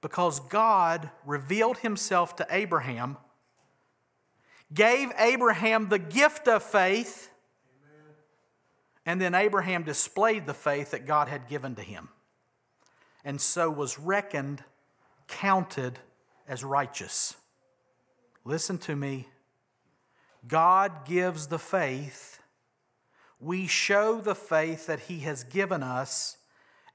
[0.00, 3.18] Because God revealed himself to Abraham
[4.72, 7.30] gave Abraham the gift of faith,
[9.06, 12.08] and then Abraham displayed the faith that God had given to him,
[13.24, 14.64] and so was reckoned,
[15.26, 15.98] counted
[16.46, 17.36] as righteous.
[18.44, 19.28] Listen to me.
[20.46, 22.40] God gives the faith,
[23.40, 26.38] we show the faith that he has given us,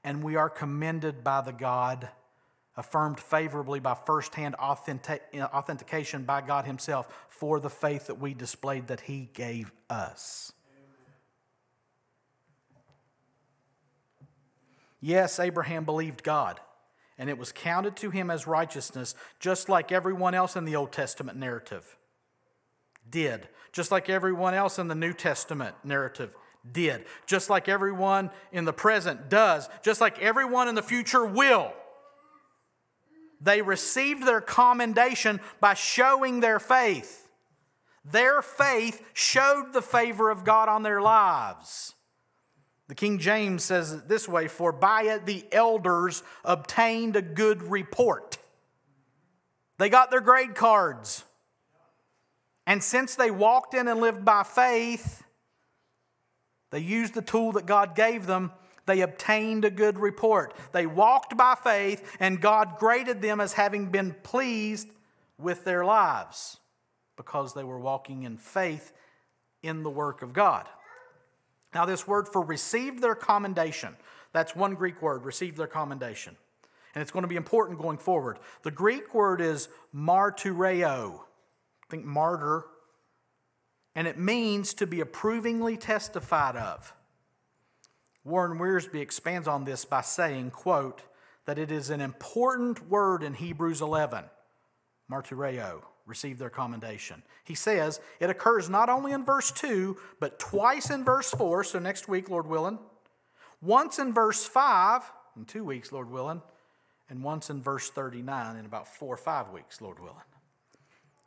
[0.02, 2.08] and we are commended by the God,
[2.76, 8.88] affirmed favorably by firsthand authentic- authentication by God himself for the faith that we displayed
[8.88, 10.52] that he gave us.
[15.04, 16.60] Yes, Abraham believed God,
[17.18, 20.92] and it was counted to him as righteousness, just like everyone else in the Old
[20.92, 21.98] Testament narrative
[23.10, 26.34] did, just like everyone else in the New Testament narrative
[26.72, 31.74] did, just like everyone in the present does, just like everyone in the future will.
[33.42, 37.28] They received their commendation by showing their faith.
[38.06, 41.94] Their faith showed the favor of God on their lives.
[42.94, 47.60] The King James says it this way For by it the elders obtained a good
[47.60, 48.38] report.
[49.78, 51.24] They got their grade cards.
[52.68, 55.24] And since they walked in and lived by faith,
[56.70, 58.52] they used the tool that God gave them.
[58.86, 60.54] They obtained a good report.
[60.70, 64.88] They walked by faith, and God graded them as having been pleased
[65.36, 66.58] with their lives
[67.16, 68.92] because they were walking in faith
[69.64, 70.68] in the work of God.
[71.74, 73.96] Now, this word for received their commendation,
[74.32, 76.36] that's one Greek word, received their commendation.
[76.94, 78.38] And it's going to be important going forward.
[78.62, 81.20] The Greek word is martureo
[81.84, 82.64] I think martyr,
[83.94, 86.94] and it means to be approvingly testified of.
[88.24, 91.02] Warren Wiersbe expands on this by saying, quote,
[91.44, 94.24] that it is an important word in Hebrews 11,
[95.12, 97.22] martyreo, receive their commendation.
[97.44, 101.78] He says it occurs not only in verse 2, but twice in verse 4, so
[101.78, 102.78] next week, Lord willing,
[103.62, 105.02] once in verse 5,
[105.36, 106.42] in two weeks, Lord willing,
[107.08, 110.16] and once in verse 39 in about four or five weeks, Lord willing.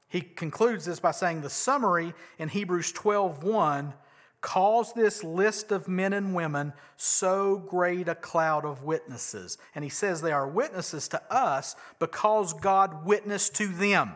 [0.07, 3.93] He concludes this by saying the summary in Hebrews 12:1
[4.39, 9.57] calls this list of men and women so great a cloud of witnesses.
[9.75, 14.15] And he says they are witnesses to us because God witnessed to them.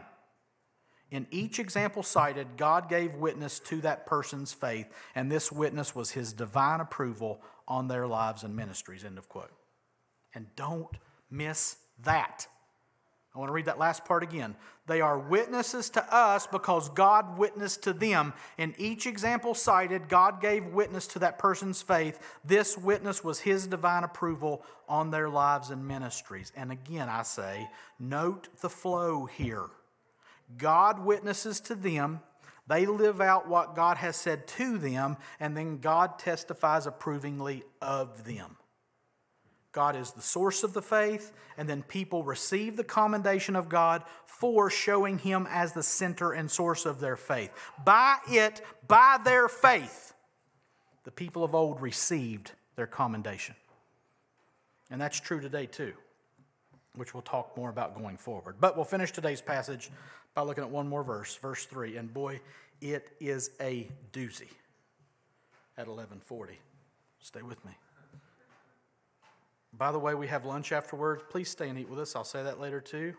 [1.12, 6.12] In each example cited, God gave witness to that person's faith, and this witness was
[6.12, 9.04] his divine approval on their lives and ministries.
[9.04, 9.52] End of quote.
[10.34, 10.98] And don't
[11.30, 12.48] miss that.
[13.36, 14.56] I want to read that last part again.
[14.88, 18.34] They are witnesses to us because God witnessed to them.
[18.58, 22.20] In each example cited, God gave witness to that person's faith.
[22.44, 26.52] This witness was His divine approval on their lives and ministries.
[26.58, 27.70] And again, I say,
[28.00, 29.68] note the flow here.
[30.58, 32.22] God witnesses to them,
[32.68, 38.24] they live out what God has said to them, and then God testifies approvingly of
[38.24, 38.58] them.
[39.72, 44.04] God is the source of the faith, and then people receive the commendation of God
[44.26, 47.52] for showing Him as the center and source of their faith.
[47.84, 50.14] By it, by their faith,
[51.04, 53.56] the people of old received their commendation.
[54.90, 55.94] And that's true today too,
[56.96, 58.56] which we'll talk more about going forward.
[58.60, 59.90] But we'll finish today's passage
[60.34, 61.98] by looking at one more verse, verse 3.
[61.98, 62.42] And boy,
[62.82, 64.50] it is a doozy
[65.78, 66.60] at 1140.
[67.20, 67.72] Stay with me.
[69.74, 71.24] By the way, we have lunch afterwards.
[71.30, 72.16] Please stay and eat with us.
[72.16, 73.14] I'll say that later too.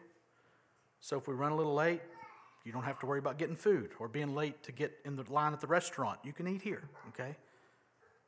[1.01, 2.03] So if we run a little late,
[2.65, 5.25] you don't have to worry about getting food or being late to get in the
[5.33, 6.19] line at the restaurant.
[6.23, 7.35] You can eat here, okay?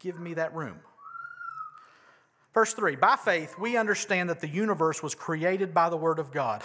[0.01, 0.81] Give me that room.
[2.55, 6.31] Verse 3 By faith, we understand that the universe was created by the Word of
[6.31, 6.63] God,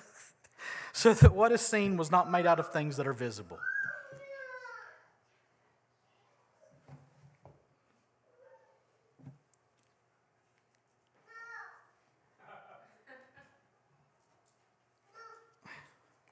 [0.92, 3.58] so that what is seen was not made out of things that are visible.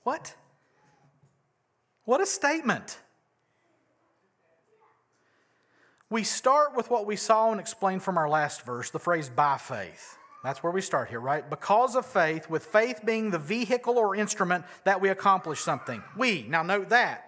[0.04, 0.34] What?
[2.04, 2.98] What a statement.
[6.10, 9.58] We start with what we saw and explained from our last verse, the phrase by
[9.58, 10.18] faith.
[10.42, 11.48] That's where we start here, right?
[11.48, 16.02] Because of faith, with faith being the vehicle or instrument that we accomplish something.
[16.16, 17.26] We, now note that.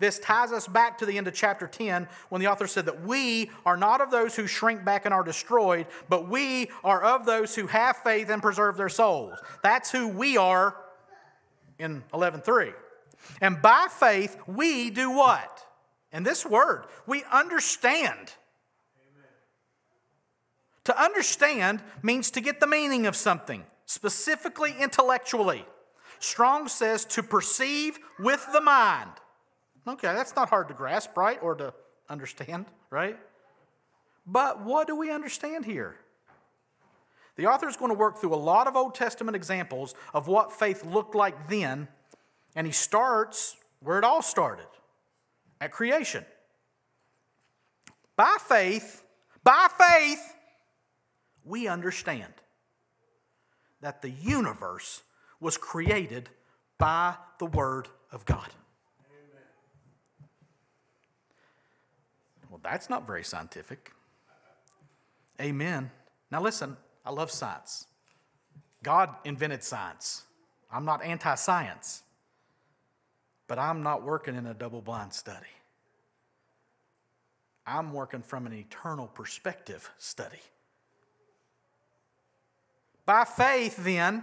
[0.00, 3.02] This ties us back to the end of chapter 10 when the author said that
[3.02, 7.26] we are not of those who shrink back and are destroyed, but we are of
[7.26, 9.38] those who have faith and preserve their souls.
[9.62, 10.74] That's who we are
[11.78, 12.72] in 11:3.
[13.42, 15.66] And by faith we do what?
[16.12, 18.32] And this word, we understand.
[18.98, 19.28] Amen.
[20.84, 25.64] To understand means to get the meaning of something, specifically intellectually.
[26.18, 29.10] Strong says to perceive with the mind.
[29.86, 31.38] Okay, that's not hard to grasp, right?
[31.42, 31.72] Or to
[32.08, 33.18] understand, right?
[34.26, 35.96] But what do we understand here?
[37.36, 40.52] The author is going to work through a lot of Old Testament examples of what
[40.52, 41.88] faith looked like then,
[42.54, 44.66] and he starts where it all started
[45.60, 46.24] at creation.
[48.16, 49.02] by faith,
[49.42, 50.34] by faith,
[51.44, 52.32] we understand
[53.80, 55.02] that the universe
[55.40, 56.28] was created
[56.78, 58.48] by the Word of God.
[62.50, 63.92] Well, that's not very scientific.
[65.40, 65.90] Amen.
[66.30, 67.86] Now, listen, I love science.
[68.82, 70.24] God invented science.
[70.72, 72.02] I'm not anti science,
[73.50, 75.48] but I'm not working in a double blind study.
[77.66, 80.38] I'm working from an eternal perspective study.
[83.04, 84.22] By faith, then,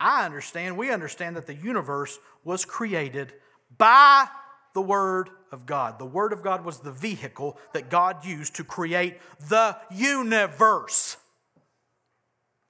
[0.00, 3.34] I understand, we understand that the universe was created
[3.76, 4.26] by
[4.72, 5.98] the Word of God.
[5.98, 9.18] The Word of God was the vehicle that God used to create
[9.50, 11.18] the universe.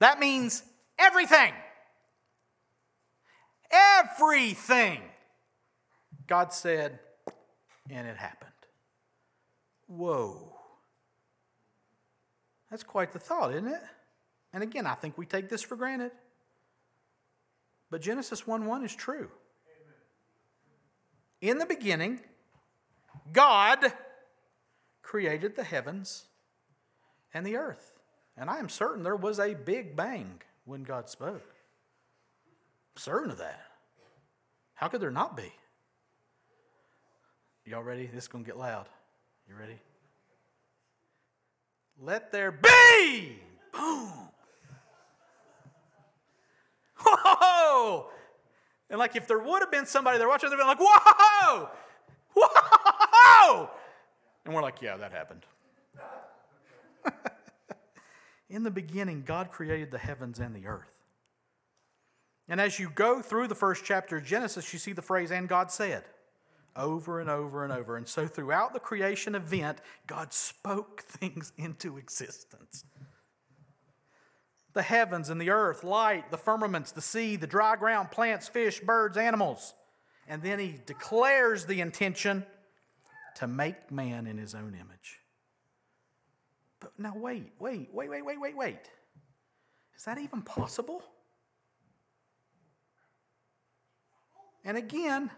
[0.01, 0.63] That means
[0.99, 1.53] everything.
[3.73, 5.01] Everything.
[6.27, 6.99] God said,
[7.89, 8.51] and it happened.
[9.87, 10.53] Whoa.
[12.69, 13.81] That's quite the thought, isn't it?
[14.53, 16.11] And again, I think we take this for granted.
[17.89, 19.29] But Genesis 1 1 is true.
[21.41, 22.21] In the beginning,
[23.31, 23.93] God
[25.01, 26.25] created the heavens
[27.33, 27.99] and the earth.
[28.37, 31.52] And I am certain there was a big bang when God spoke.
[32.95, 33.61] Certain of that.
[34.75, 35.51] How could there not be?
[37.65, 38.07] Y'all ready?
[38.07, 38.87] This is going to get loud.
[39.47, 39.79] You ready?
[41.99, 43.37] Let there be!
[43.71, 44.11] Boom!
[46.97, 48.09] Whoa!
[48.89, 51.69] And like if there would have been somebody there watching, they'd be like, whoa!
[52.35, 53.69] Whoa!
[54.45, 55.45] And we're like, yeah, that happened.
[58.49, 60.92] In the beginning, God created the heavens and the earth.
[62.47, 65.47] And as you go through the first chapter of Genesis, you see the phrase, and
[65.47, 66.03] God said,
[66.75, 67.97] over and over and over.
[67.97, 72.85] And so throughout the creation event, God spoke things into existence
[74.73, 78.79] the heavens and the earth, light, the firmaments, the sea, the dry ground, plants, fish,
[78.79, 79.75] birds, animals.
[80.27, 82.43] And then he declares the intention
[83.35, 85.19] to make man in his own image.
[86.79, 88.89] But now, wait, wait, wait, wait, wait, wait, wait.
[89.95, 91.03] Is that even possible?
[94.63, 95.31] And again,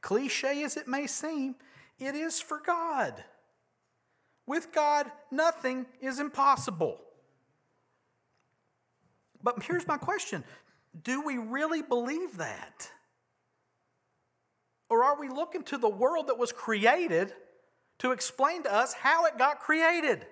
[0.00, 1.56] cliche as it may seem,
[1.98, 3.24] it is for God.
[4.46, 6.98] With God, nothing is impossible.
[9.42, 10.44] But here's my question
[11.02, 12.90] Do we really believe that?
[14.88, 17.32] Or are we looking to the world that was created
[17.98, 20.26] to explain to us how it got created?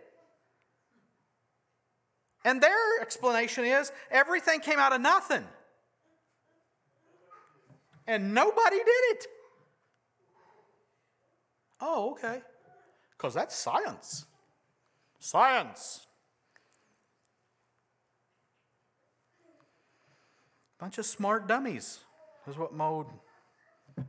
[2.44, 5.44] And their explanation is everything came out of nothing.
[8.08, 9.26] And nobody did it.
[11.80, 12.40] Oh, okay.
[13.16, 14.24] Because that's science.
[15.20, 16.06] Science.
[20.80, 22.00] Bunch of smart dummies,
[22.46, 23.06] is what my old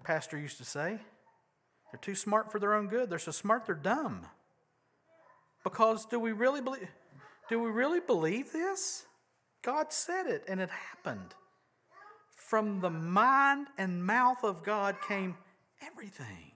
[0.03, 0.99] pastor used to say.
[1.91, 3.09] They're too smart for their own good.
[3.09, 4.21] They're so smart they're dumb.
[5.63, 6.87] Because do we really believe
[7.49, 9.05] do we really believe this?
[9.63, 11.33] God said it and it happened.
[12.49, 15.37] From the mind and mouth of God came
[15.85, 16.53] everything.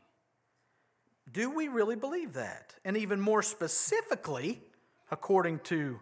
[1.32, 2.74] Do we really believe that?
[2.84, 4.64] And even more specifically,
[5.12, 6.00] according to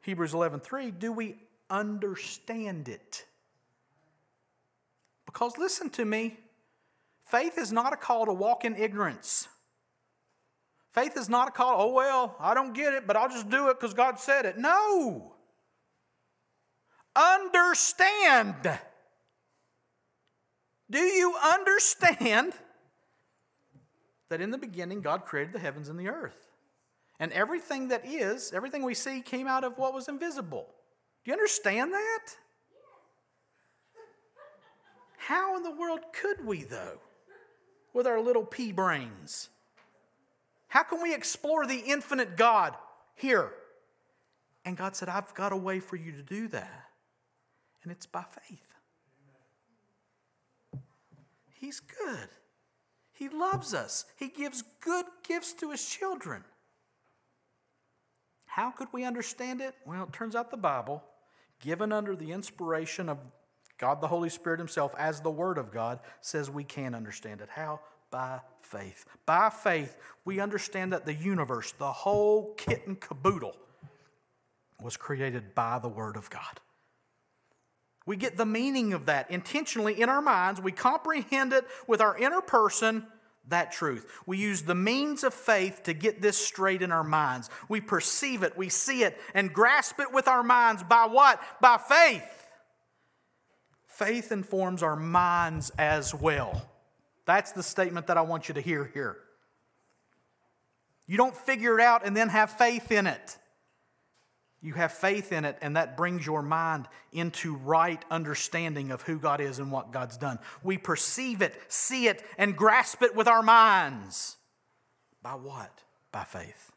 [0.00, 1.36] Hebrews 11:3, do we
[1.70, 3.26] understand it.
[5.24, 6.40] Because listen to me,
[7.22, 9.46] faith is not a call to walk in ignorance.
[10.90, 13.68] Faith is not a call, oh, well, I don't get it, but I'll just do
[13.68, 14.58] it because God said it.
[14.58, 15.36] No.
[17.16, 18.78] Understand.
[20.90, 22.52] Do you understand
[24.28, 26.48] that in the beginning God created the heavens and the earth?
[27.18, 30.66] And everything that is, everything we see came out of what was invisible.
[31.24, 32.36] Do you understand that?
[35.18, 36.98] How in the world could we, though,
[37.92, 39.50] with our little pea brains?
[40.68, 42.74] How can we explore the infinite God
[43.14, 43.52] here?
[44.64, 46.86] And God said, I've got a way for you to do that.
[47.82, 48.74] And it's by faith.
[51.54, 52.28] He's good.
[53.12, 54.06] He loves us.
[54.16, 56.44] He gives good gifts to his children.
[58.46, 59.74] How could we understand it?
[59.86, 61.04] Well, it turns out the Bible,
[61.60, 63.18] given under the inspiration of
[63.78, 67.48] God the Holy Spirit Himself as the Word of God, says we can understand it.
[67.48, 67.80] How?
[68.10, 69.06] By faith.
[69.24, 73.56] By faith, we understand that the universe, the whole kit and caboodle,
[74.82, 76.60] was created by the Word of God.
[78.10, 80.60] We get the meaning of that intentionally in our minds.
[80.60, 83.06] We comprehend it with our inner person
[83.46, 84.04] that truth.
[84.26, 87.50] We use the means of faith to get this straight in our minds.
[87.68, 91.40] We perceive it, we see it, and grasp it with our minds by what?
[91.60, 92.48] By faith.
[93.86, 96.68] Faith informs our minds as well.
[97.26, 99.18] That's the statement that I want you to hear here.
[101.06, 103.38] You don't figure it out and then have faith in it.
[104.62, 109.18] You have faith in it, and that brings your mind into right understanding of who
[109.18, 110.38] God is and what God's done.
[110.62, 114.36] We perceive it, see it, and grasp it with our minds.
[115.22, 115.82] By what?
[116.12, 116.72] By faith.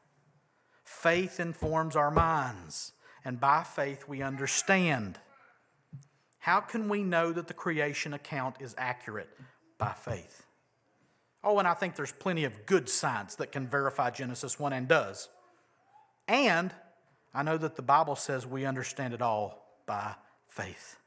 [0.85, 2.93] Faith informs our minds,
[3.25, 5.19] and by faith we understand.
[6.39, 9.29] How can we know that the creation account is accurate?
[9.77, 10.45] By faith.
[11.43, 14.87] Oh, and I think there's plenty of good science that can verify Genesis 1 and
[14.87, 15.27] does.
[16.29, 16.73] And
[17.33, 20.15] I know that the Bible says we understand it all by
[20.47, 20.97] faith.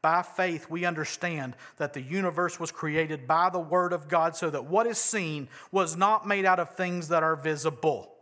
[0.00, 4.50] By faith, we understand that the universe was created by the Word of God so
[4.50, 8.12] that what is seen was not made out of things that are visible,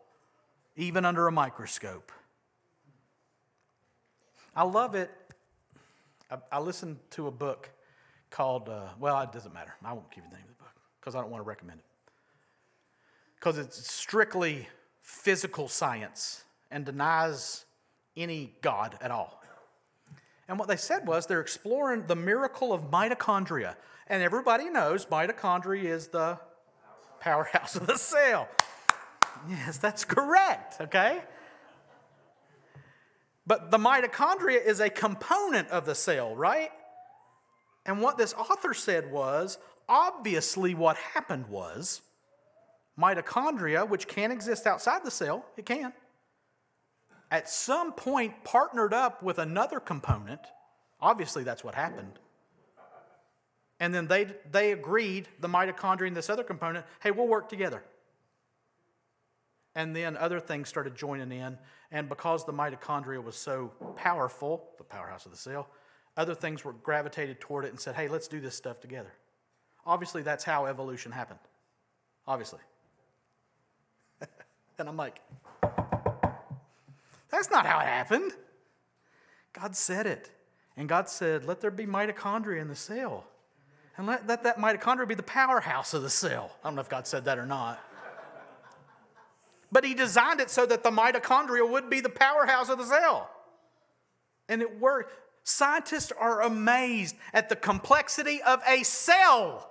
[0.76, 2.12] even under a microscope.
[4.54, 5.10] I love it.
[6.30, 7.70] I, I listened to a book
[8.30, 9.74] called, uh, well, it doesn't matter.
[9.84, 11.80] I won't give you the name of the book because I don't want to recommend
[11.80, 11.86] it.
[13.36, 14.68] Because it's strictly
[15.00, 17.64] physical science and denies
[18.16, 19.42] any God at all.
[20.48, 23.76] And what they said was they're exploring the miracle of mitochondria.
[24.08, 26.38] And everybody knows mitochondria is the
[27.20, 28.48] powerhouse of the cell.
[29.48, 31.22] Yes, that's correct, okay?
[33.46, 36.70] But the mitochondria is a component of the cell, right?
[37.86, 39.58] And what this author said was
[39.88, 42.02] obviously, what happened was
[42.98, 45.92] mitochondria, which can exist outside the cell, it can,
[47.30, 50.40] at some point partnered up with another component.
[51.00, 52.18] Obviously, that's what happened.
[53.78, 57.82] And then they, they agreed, the mitochondria and this other component, hey, we'll work together.
[59.74, 61.56] And then other things started joining in.
[61.90, 65.68] And because the mitochondria was so powerful, the powerhouse of the cell,
[66.16, 69.12] other things were gravitated toward it and said, hey, let's do this stuff together.
[69.86, 71.40] Obviously, that's how evolution happened.
[72.26, 72.60] Obviously.
[74.78, 75.20] and I'm like,
[77.30, 78.32] that's not how it happened.
[79.52, 80.30] God said it.
[80.76, 83.26] And God said, Let there be mitochondria in the cell.
[83.96, 86.52] And let, let that mitochondria be the powerhouse of the cell.
[86.62, 87.78] I don't know if God said that or not.
[89.72, 93.30] But He designed it so that the mitochondria would be the powerhouse of the cell.
[94.48, 95.12] And it worked.
[95.44, 99.70] Scientists are amazed at the complexity of a cell.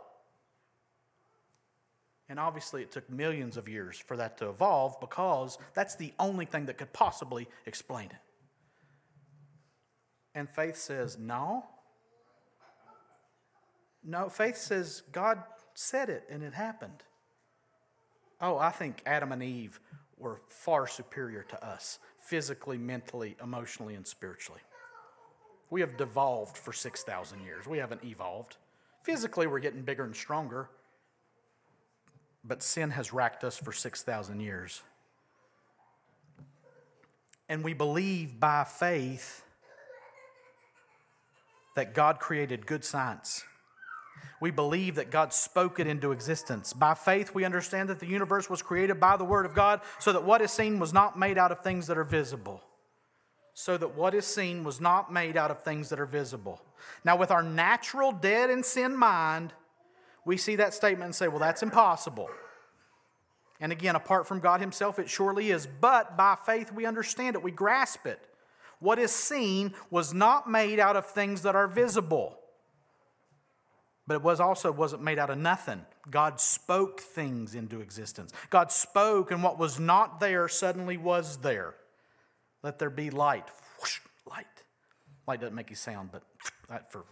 [2.30, 6.46] And obviously, it took millions of years for that to evolve because that's the only
[6.46, 8.22] thing that could possibly explain it.
[10.36, 11.66] And faith says, no.
[14.04, 15.40] No, faith says God
[15.74, 17.04] said it and it happened.
[18.40, 19.80] Oh, I think Adam and Eve
[20.18, 24.62] were far superior to us physically, mentally, emotionally, and spiritually.
[25.72, 27.68] We have devolved for 6,000 years.
[27.68, 28.58] We haven't evolved.
[29.04, 30.70] Physically, we're getting bigger and stronger
[32.44, 34.82] but sin has racked us for 6,000 years.
[37.48, 39.44] And we believe by faith
[41.76, 43.44] that God created good science.
[44.42, 46.72] We believe that God spoke it into existence.
[46.72, 50.14] By faith, we understand that the universe was created by the Word of God so
[50.14, 52.62] that what is seen was not made out of things that are visible.
[53.54, 56.62] So that what is seen was not made out of things that are visible.
[57.04, 59.54] Now, with our natural, dead, and sin mind,
[60.26, 62.30] we see that statement and say, well, that's impossible.
[63.60, 65.68] And again, apart from God Himself, it surely is.
[65.68, 68.20] But by faith, we understand it, we grasp it.
[68.80, 72.38] What is seen was not made out of things that are visible.
[74.08, 75.86] But it was also wasn't made out of nothing.
[76.10, 78.32] God spoke things into existence.
[78.50, 81.76] God spoke, and what was not there suddenly was there.
[82.64, 83.48] Let there be light.
[83.80, 84.46] Whoosh, light.
[85.28, 86.24] Light doesn't make you sound, but
[86.70, 87.04] that for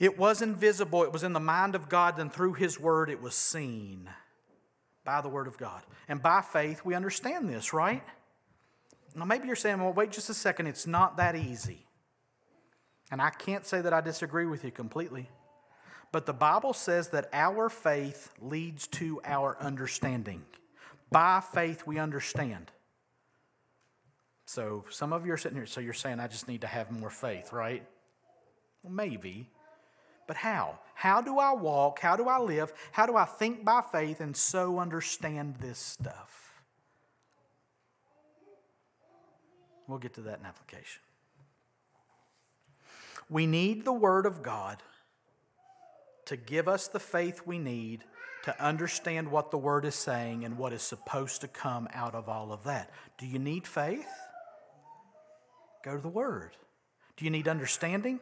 [0.00, 3.22] it was invisible, it was in the mind of God, and through His Word it
[3.22, 4.10] was seen
[5.04, 5.82] by the Word of God.
[6.08, 8.02] And by faith, we understand this, right?
[9.14, 11.86] Now, maybe you're saying, well, wait just a second, it's not that easy.
[13.10, 15.28] And I can't say that I disagree with you completely.
[16.12, 20.42] But the Bible says that our faith leads to our understanding.
[21.10, 22.70] By faith, we understand.
[24.46, 26.90] So some of you are sitting here, so you're saying, I just need to have
[26.90, 27.84] more faith, right?
[28.82, 29.48] Well, maybe.
[30.30, 30.78] But how?
[30.94, 31.98] How do I walk?
[31.98, 32.72] How do I live?
[32.92, 36.62] How do I think by faith and so understand this stuff?
[39.88, 41.02] We'll get to that in application.
[43.28, 44.84] We need the Word of God
[46.26, 48.04] to give us the faith we need
[48.44, 52.28] to understand what the Word is saying and what is supposed to come out of
[52.28, 52.92] all of that.
[53.18, 54.06] Do you need faith?
[55.84, 56.56] Go to the Word.
[57.16, 58.20] Do you need understanding?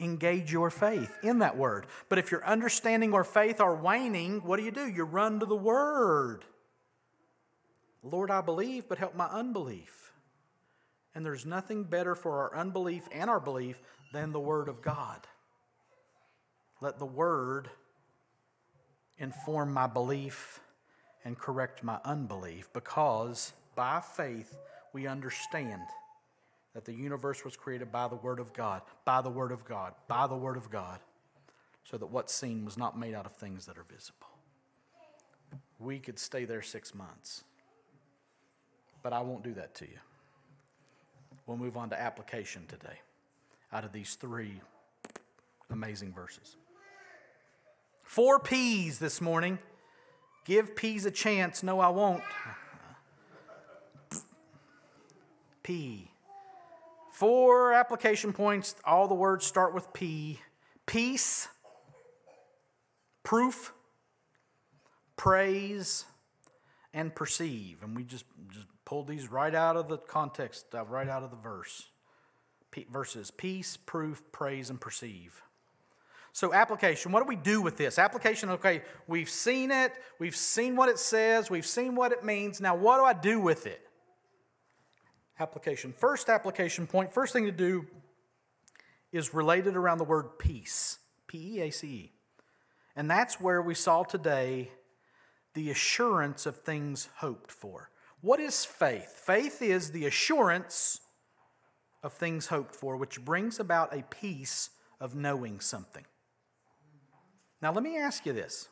[0.00, 1.86] Engage your faith in that Word.
[2.08, 4.88] But if your understanding or faith are waning, what do you do?
[4.88, 6.44] You run to the Word.
[8.02, 10.12] Lord, I believe, but help my unbelief.
[11.14, 13.80] And there's nothing better for our unbelief and our belief
[14.12, 15.26] than the Word of God.
[16.80, 17.70] Let the Word
[19.18, 20.60] inform my belief
[21.24, 24.56] and correct my unbelief because by faith
[24.92, 25.82] we understand
[26.74, 29.94] that the universe was created by the Word of God, by the Word of God,
[30.08, 30.98] by the Word of God,
[31.84, 34.26] so that what's seen was not made out of things that are visible.
[35.78, 37.44] We could stay there six months,
[39.02, 39.98] but I won't do that to you.
[41.46, 43.00] We'll move on to application today
[43.72, 44.60] out of these three
[45.70, 46.56] amazing verses.
[48.02, 49.58] Four P's this morning.
[50.44, 51.62] Give peas a chance.
[51.62, 52.22] No, I won't.
[55.62, 56.10] P.
[57.14, 58.74] Four application points.
[58.84, 60.40] All the words start with P.
[60.84, 61.46] Peace,
[63.22, 63.72] proof,
[65.16, 66.06] praise,
[66.92, 67.84] and perceive.
[67.84, 71.30] And we just, just pulled these right out of the context, uh, right out of
[71.30, 71.86] the verse.
[72.72, 75.40] P- verses peace, proof, praise, and perceive.
[76.32, 77.96] So, application, what do we do with this?
[77.96, 82.60] Application, okay, we've seen it, we've seen what it says, we've seen what it means.
[82.60, 83.88] Now, what do I do with it?
[85.38, 85.92] Application.
[85.92, 87.86] First application point, first thing to do
[89.12, 90.98] is related around the word peace.
[91.26, 92.12] P E A C E.
[92.94, 94.70] And that's where we saw today
[95.54, 97.90] the assurance of things hoped for.
[98.20, 99.22] What is faith?
[99.24, 101.00] Faith is the assurance
[102.02, 104.70] of things hoped for, which brings about a peace
[105.00, 106.04] of knowing something.
[107.60, 108.68] Now, let me ask you this.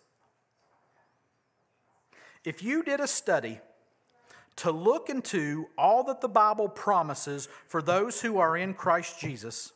[2.45, 3.61] If you did a study
[4.57, 9.73] to look into all that the Bible promises for those who are in Christ Jesus,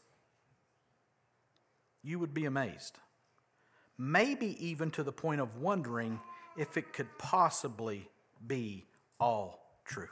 [2.02, 2.98] you would be amazed.
[3.98, 6.20] Maybe even to the point of wondering
[6.56, 8.08] if it could possibly
[8.46, 8.86] be
[9.18, 10.08] all true.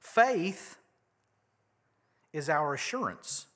[0.00, 0.76] Faith
[2.32, 3.46] is our assurance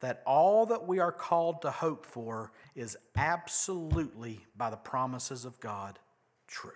[0.00, 5.58] that all that we are called to hope for is absolutely, by the promises of
[5.60, 5.98] God,
[6.54, 6.70] true.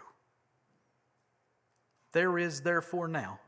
[2.13, 3.39] There is therefore now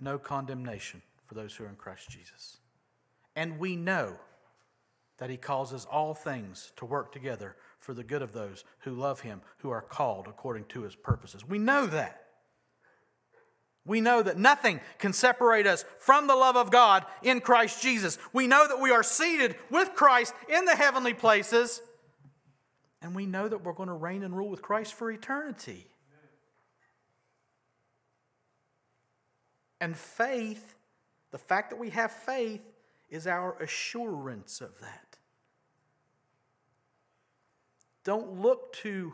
[0.00, 2.58] no condemnation for those who are in Christ Jesus.
[3.36, 4.18] And we know
[5.18, 9.20] that He causes all things to work together for the good of those who love
[9.20, 11.46] Him, who are called according to His purposes.
[11.48, 12.18] We know that.
[13.84, 18.18] We know that nothing can separate us from the love of God in Christ Jesus.
[18.32, 21.80] We know that we are seated with Christ in the heavenly places.
[23.02, 25.86] And we know that we're going to reign and rule with Christ for eternity.
[29.80, 30.76] And faith,
[31.32, 32.62] the fact that we have faith,
[33.10, 35.18] is our assurance of that.
[38.04, 39.12] Don't look to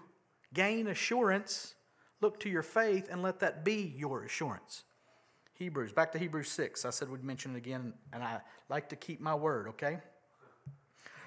[0.54, 1.74] gain assurance
[2.20, 4.84] Look to your faith and let that be your assurance.
[5.54, 6.84] Hebrews, back to Hebrews 6.
[6.84, 9.98] I said we'd mention it again, and I like to keep my word, okay?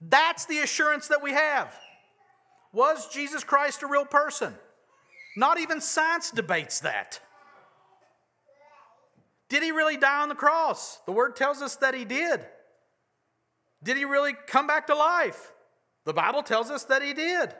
[0.00, 1.74] That's the assurance that we have.
[2.72, 4.54] Was Jesus Christ a real person?
[5.36, 7.20] Not even science debates that.
[9.48, 10.98] Did he really die on the cross?
[11.06, 12.40] The word tells us that he did.
[13.82, 15.52] Did he really come back to life?
[16.04, 17.54] The Bible tells us that he did.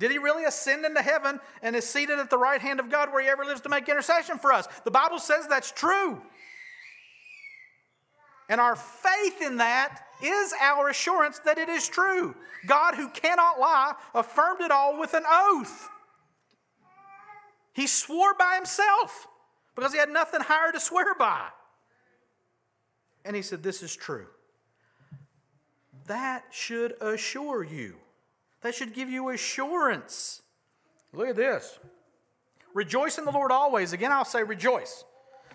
[0.00, 3.12] Did he really ascend into heaven and is seated at the right hand of God
[3.12, 4.66] where he ever lives to make intercession for us?
[4.84, 6.20] The Bible says that's true.
[8.48, 12.34] And our faith in that is our assurance that it is true.
[12.66, 15.88] God, who cannot lie, affirmed it all with an oath.
[17.72, 19.26] He swore by himself
[19.74, 21.48] because he had nothing higher to swear by.
[23.24, 24.26] And he said, This is true.
[26.06, 27.96] That should assure you.
[28.62, 30.42] That should give you assurance.
[31.12, 31.78] Look at this.
[32.74, 33.92] Rejoice in the Lord always.
[33.92, 35.04] Again, I'll say rejoice.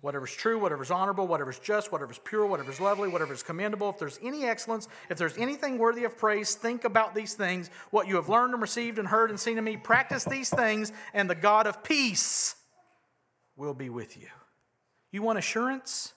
[0.00, 4.44] whatever's true, whatever's honorable, whatever's just, whatever's pure, whatever's lovely, whatever's commendable, if there's any
[4.44, 7.70] excellence, if there's anything worthy of praise, think about these things.
[7.90, 10.92] What you have learned and received and heard and seen in me, practice these things,
[11.12, 12.56] and the God of peace
[13.56, 14.28] will be with you.
[15.12, 16.14] You want assurance?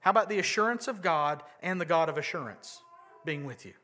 [0.00, 2.80] How about the assurance of God and the God of assurance
[3.24, 3.74] being with you?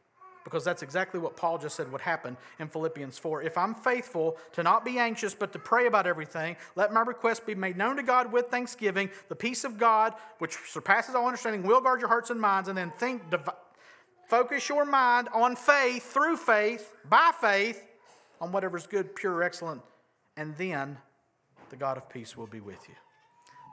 [0.47, 3.43] Because that's exactly what Paul just said would happen in Philippians 4.
[3.43, 7.41] If I'm faithful to not be anxious, but to pray about everything, let my requests
[7.41, 9.11] be made known to God with thanksgiving.
[9.29, 12.69] The peace of God, which surpasses all understanding, will guard your hearts and minds.
[12.69, 13.23] And then think,
[14.29, 17.85] focus your mind on faith, through faith, by faith,
[18.41, 19.83] on whatever's good, pure, excellent.
[20.37, 20.97] And then
[21.71, 22.95] the God of peace will be with you.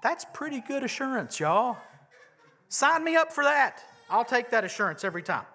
[0.02, 1.78] That's pretty good assurance, y'all.
[2.68, 3.84] Sign me up for that.
[4.10, 5.46] I'll take that assurance every time.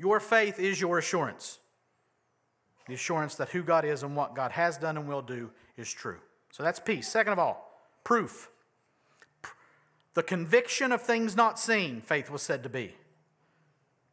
[0.00, 1.58] Your faith is your assurance.
[2.88, 5.92] The assurance that who God is and what God has done and will do is
[5.92, 6.16] true.
[6.52, 7.06] So that's peace.
[7.06, 7.70] Second of all,
[8.02, 8.48] proof.
[10.14, 12.94] The conviction of things not seen, faith was said to be.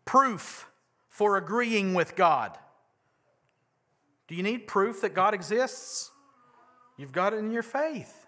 [0.04, 0.70] Proof
[1.08, 2.58] for agreeing with God.
[4.28, 6.12] Do you need proof that God exists?
[6.98, 8.26] You've got it in your faith.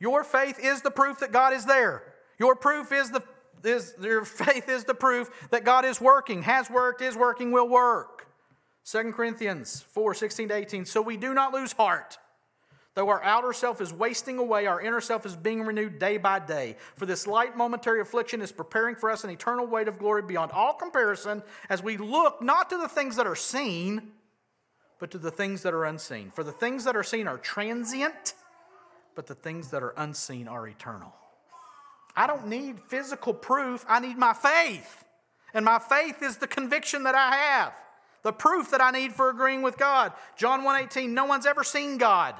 [0.00, 2.02] Your faith is the proof that God is there.
[2.36, 3.22] Your proof is the
[3.64, 7.68] is, your faith is the proof that God is working, has worked, is working, will
[7.68, 8.26] work.
[8.84, 10.84] 2 Corinthians 4 16 to 18.
[10.84, 12.18] So we do not lose heart.
[12.94, 16.40] Though our outer self is wasting away, our inner self is being renewed day by
[16.40, 16.76] day.
[16.96, 20.50] For this light momentary affliction is preparing for us an eternal weight of glory beyond
[20.50, 24.10] all comparison as we look not to the things that are seen,
[24.98, 26.32] but to the things that are unseen.
[26.32, 28.34] For the things that are seen are transient,
[29.14, 31.14] but the things that are unseen are eternal.
[32.16, 35.04] I don't need physical proof, I need my faith.
[35.54, 37.72] And my faith is the conviction that I have,
[38.22, 40.12] the proof that I need for agreeing with God.
[40.36, 42.34] John 1:18, no one's ever seen God.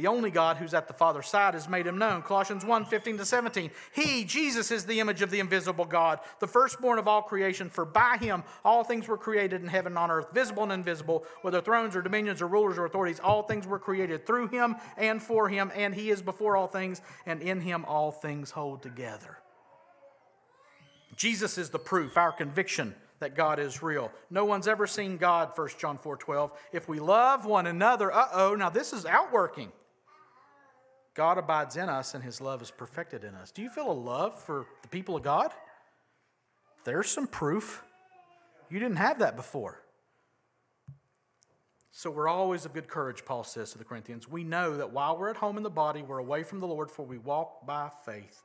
[0.00, 2.22] The only God who's at the Father's side has made him known.
[2.22, 3.70] Colossians 1 15 to 17.
[3.92, 7.68] He, Jesus, is the image of the invisible God, the firstborn of all creation.
[7.68, 11.26] For by him all things were created in heaven and on earth, visible and invisible,
[11.42, 13.20] whether thrones or dominions or rulers or authorities.
[13.20, 17.02] All things were created through him and for him, and he is before all things,
[17.26, 19.36] and in him all things hold together.
[21.14, 24.10] Jesus is the proof, our conviction that God is real.
[24.30, 26.52] No one's ever seen God, 1 John 4 12.
[26.72, 29.72] If we love one another, uh oh, now this is outworking.
[31.20, 33.50] God abides in us and his love is perfected in us.
[33.50, 35.52] Do you feel a love for the people of God?
[36.84, 37.82] There's some proof.
[38.70, 39.82] You didn't have that before.
[41.92, 44.30] So we're always of good courage, Paul says to the Corinthians.
[44.30, 46.90] We know that while we're at home in the body, we're away from the Lord,
[46.90, 48.40] for we walk by faith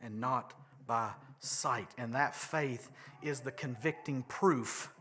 [0.00, 0.54] and not
[0.86, 1.10] by
[1.40, 1.88] sight.
[1.98, 4.92] And that faith is the convicting proof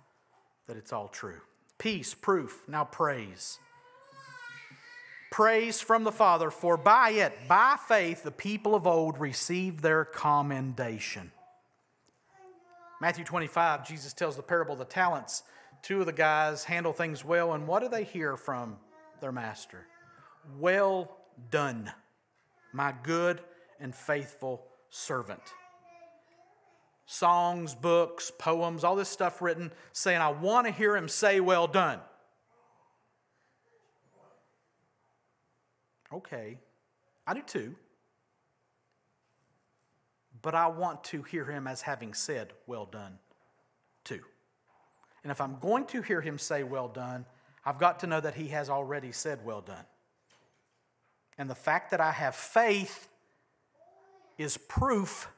[0.65, 1.41] that it's all true.
[1.77, 3.59] Peace, proof, now praise
[5.31, 10.05] praise from the Father, for by it, by faith, the people of old received their
[10.05, 11.31] commendation.
[13.01, 15.43] Matthew 25, Jesus tells the parable of the talents.
[15.81, 18.77] Two of the guys handle things well, and what do they hear from
[19.21, 19.87] their master?
[20.57, 21.17] Well
[21.51, 21.91] done,
[22.73, 23.41] my good
[23.79, 25.41] and faithful servant.
[27.05, 31.67] Songs, books, poems, all this stuff written saying, I want to hear him say, Well
[31.67, 31.99] done.
[36.13, 36.57] Okay,
[37.27, 37.75] I do too.
[40.41, 43.19] But I want to hear him as having said, Well done,
[44.03, 44.21] too.
[45.23, 47.25] And if I'm going to hear him say, Well done,
[47.65, 49.85] I've got to know that he has already said, Well done.
[51.37, 53.07] And the fact that I have faith
[54.37, 55.29] is proof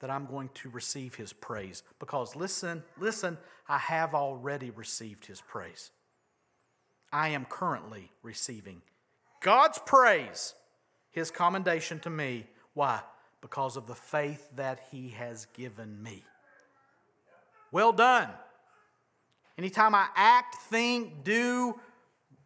[0.00, 1.82] that I'm going to receive his praise.
[1.98, 3.38] Because listen, listen,
[3.68, 5.90] I have already received his praise.
[7.14, 8.82] I am currently receiving
[9.40, 10.54] God's praise,
[11.12, 12.48] His commendation to me.
[12.74, 13.02] Why?
[13.40, 16.24] Because of the faith that He has given me.
[17.70, 18.30] Well done.
[19.56, 21.78] Anytime I act, think, do,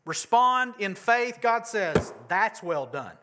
[0.04, 3.16] respond in faith, God says, that's well done.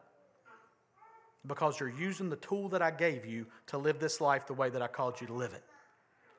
[1.46, 4.72] Because you're using the tool that I gave you to live this life the way
[4.72, 5.64] that I called you to live it.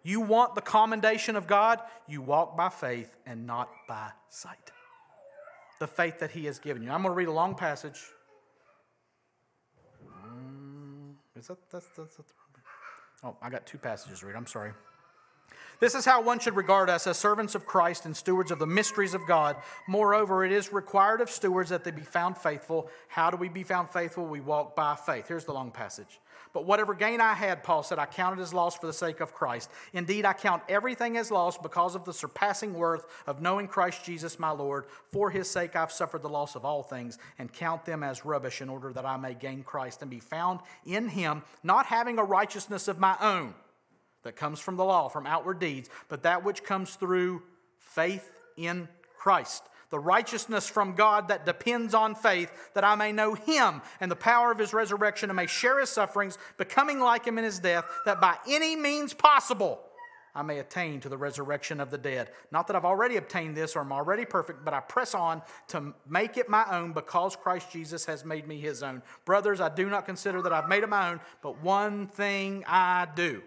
[0.02, 4.72] You want the commendation of God, you walk by faith and not by sight
[5.79, 6.91] the faith that He has given you.
[6.91, 8.01] I'm going to read a long passage.
[10.24, 12.33] Mm, is that that's, that's, that's
[13.22, 14.37] Oh, I got two passages to read.
[14.37, 14.72] I'm sorry.
[15.79, 18.66] This is how one should regard us as servants of Christ and stewards of the
[18.66, 19.57] mysteries of God.
[19.87, 22.89] Moreover, it is required of stewards that they be found faithful.
[23.09, 24.24] How do we be found faithful?
[24.27, 25.29] We walk by faith.
[25.29, 26.20] Here's the long passage.
[26.57, 29.34] But whatever gain I had, Paul said, I counted as loss for the sake of
[29.34, 29.70] Christ.
[29.92, 34.38] Indeed, I count everything as loss because of the surpassing worth of knowing Christ Jesus
[34.38, 34.86] my Lord.
[35.12, 38.62] For his sake I've suffered the loss of all things and count them as rubbish
[38.62, 42.24] in order that I may gain Christ and be found in him, not having a
[42.24, 43.52] righteousness of my own
[44.22, 47.42] that comes from the law, from outward deeds, but that which comes through
[47.80, 48.88] faith in
[49.18, 49.62] Christ.
[49.91, 54.16] The righteousness from God that depends on faith, that I may know Him and the
[54.16, 57.84] power of His resurrection and may share His sufferings, becoming like Him in His death,
[58.05, 59.80] that by any means possible
[60.34, 62.30] I may attain to the resurrection of the dead.
[62.51, 65.95] Not that I've already obtained this or am already perfect, but I press on to
[66.07, 69.03] make it my own because Christ Jesus has made me His own.
[69.24, 73.09] Brothers, I do not consider that I've made it my own, but one thing I
[73.14, 73.43] do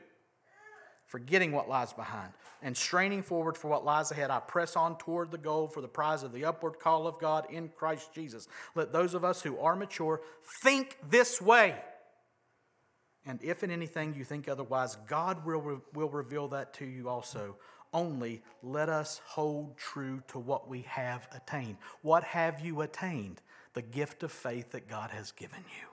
[1.10, 2.32] forgetting what lies behind,
[2.62, 5.88] and straining forward for what lies ahead, I press on toward the goal for the
[5.88, 8.47] prize of the upward call of God in Christ Jesus.
[8.76, 10.22] Let those of us who are mature
[10.62, 11.76] think this way.
[13.26, 17.57] And if in anything you think otherwise, God will, will reveal that to you also.
[17.93, 21.78] Only let us hold true to what we have attained.
[22.01, 23.41] What have you attained?
[23.74, 25.88] The gift of faith that God has given you.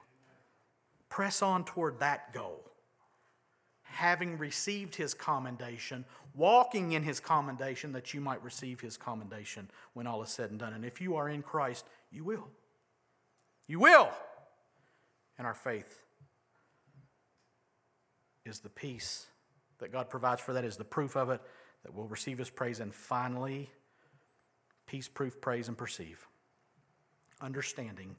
[1.08, 2.70] Press on toward that goal
[3.93, 10.07] having received his commendation, walking in his commendation, that you might receive his commendation when
[10.07, 10.72] all is said and done.
[10.72, 12.49] And if you are in Christ, you will.
[13.66, 14.11] You will.
[15.39, 16.03] And our faith
[18.45, 19.26] is the peace
[19.78, 21.41] that God provides for that, is the proof of it,
[21.82, 22.80] that we will receive his praise.
[22.80, 23.70] And finally,
[24.87, 26.26] peace, proof, praise, and perceive.
[27.41, 28.16] Understanding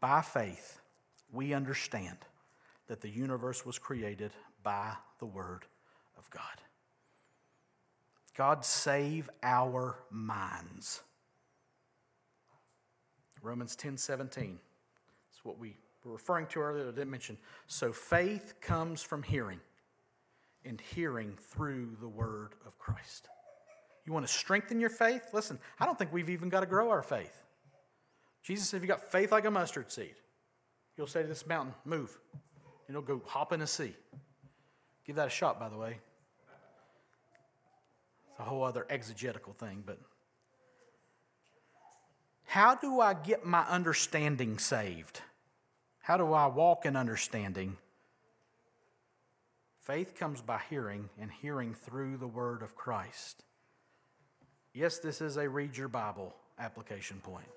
[0.00, 0.80] by faith,
[1.32, 2.18] we understand
[2.86, 4.32] that the universe was created
[4.62, 5.64] by the Word
[6.16, 6.42] of God.
[8.36, 11.02] God, save our minds.
[13.42, 14.58] Romans 10 17.
[15.30, 17.38] That's what we were referring to earlier, I didn't mention.
[17.66, 19.60] So faith comes from hearing,
[20.64, 23.28] and hearing through the Word of Christ.
[24.06, 25.22] You want to strengthen your faith?
[25.32, 27.42] Listen, I don't think we've even got to grow our faith.
[28.42, 30.14] Jesus said, if you got faith like a mustard seed,
[30.96, 32.18] you'll say to this mountain, move,
[32.86, 33.94] and it'll go hop in the sea.
[35.08, 35.96] Give that a shot, by the way.
[38.30, 39.98] It's a whole other exegetical thing, but
[42.44, 45.22] how do I get my understanding saved?
[46.02, 47.78] How do I walk in understanding?
[49.80, 53.44] Faith comes by hearing, and hearing through the word of Christ.
[54.74, 57.48] Yes, this is a read your Bible application point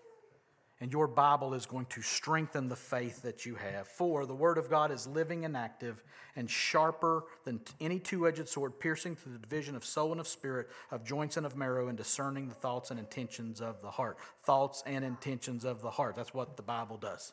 [0.81, 3.87] and your Bible is going to strengthen the faith that you have.
[3.87, 6.03] For the Word of God is living and active
[6.35, 10.27] and sharper than any two edged sword, piercing to the division of soul and of
[10.27, 14.17] spirit, of joints and of marrow, and discerning the thoughts and intentions of the heart.
[14.43, 16.15] Thoughts and intentions of the heart.
[16.15, 17.31] That's what the Bible does.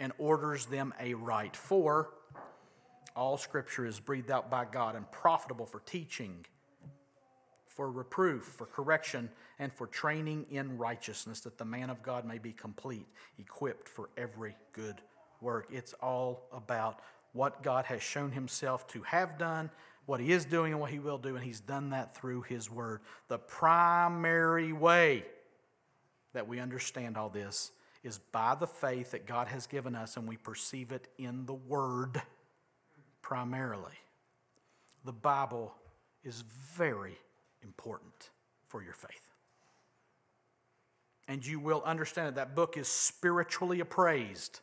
[0.00, 1.54] And orders them aright.
[1.54, 2.08] For
[3.14, 6.46] all Scripture is breathed out by God and profitable for teaching
[7.74, 12.38] for reproof, for correction, and for training in righteousness, that the man of God may
[12.38, 13.06] be complete,
[13.38, 15.00] equipped for every good
[15.40, 15.68] work.
[15.72, 17.00] It's all about
[17.32, 19.70] what God has shown himself to have done,
[20.06, 22.70] what he is doing, and what he will do, and he's done that through his
[22.70, 23.00] word.
[23.28, 25.24] The primary way
[26.34, 27.70] that we understand all this
[28.02, 31.54] is by the faith that God has given us, and we perceive it in the
[31.54, 32.20] word
[33.22, 33.92] primarily.
[35.04, 35.72] The Bible
[36.24, 36.42] is
[36.76, 37.16] very
[37.62, 38.30] important
[38.68, 39.28] for your faith.
[41.28, 44.60] And you will understand that that book is spiritually appraised.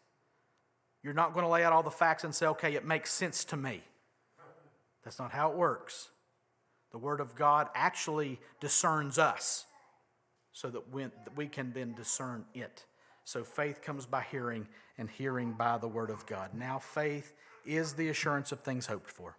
[1.04, 3.46] You're not going to lay out all the facts and say, okay, it makes sense
[3.46, 3.82] to me.
[5.04, 6.10] That's not how it works.
[6.92, 9.66] The Word of God actually discerns us
[10.52, 10.84] so that
[11.36, 12.86] we can then discern it.
[13.24, 16.54] So faith comes by hearing, and hearing by the Word of God.
[16.54, 17.34] Now, faith
[17.66, 19.38] is the assurance of things hoped for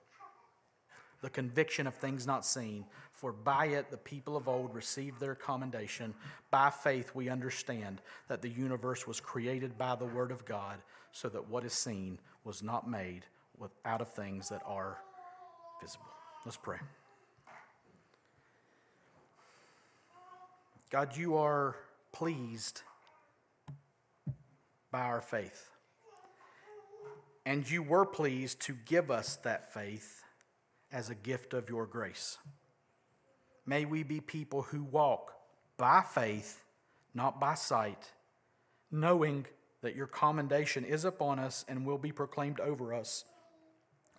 [1.23, 2.85] the conviction of things not seen.
[3.13, 6.15] For by it the people of old received their commendation.
[6.51, 10.79] By faith we understand that the universe was created by the Word of God,
[11.13, 13.27] so that what is seen was not made
[13.85, 14.99] out of things that are
[15.83, 16.07] visible.
[16.45, 16.79] Let's pray.
[20.91, 21.77] God, you are
[22.13, 22.83] pleased
[24.91, 25.71] by our faith.
[27.47, 30.23] And you were pleased to give us that faith
[30.93, 32.39] as a gift of your grace.
[33.67, 35.35] May we be people who walk
[35.77, 36.63] by faith,
[37.15, 38.13] not by sight,
[38.91, 39.47] knowing
[39.83, 43.25] that your commendation is upon us and will be proclaimed over us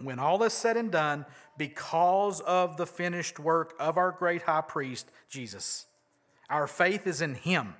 [0.03, 1.25] when all is said and done,
[1.57, 5.85] because of the finished work of our great high priest, Jesus.
[6.49, 7.75] Our faith is in him.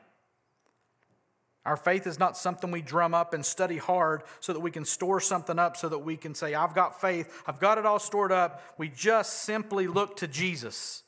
[1.65, 4.83] Our faith is not something we drum up and study hard so that we can
[4.83, 7.99] store something up so that we can say, I've got faith, I've got it all
[7.99, 8.63] stored up.
[8.77, 11.03] We just simply look to Jesus,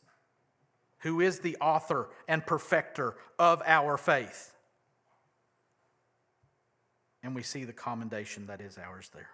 [0.99, 4.53] who is the author and perfecter of our faith.
[7.23, 9.29] And we see the commendation that is ours there.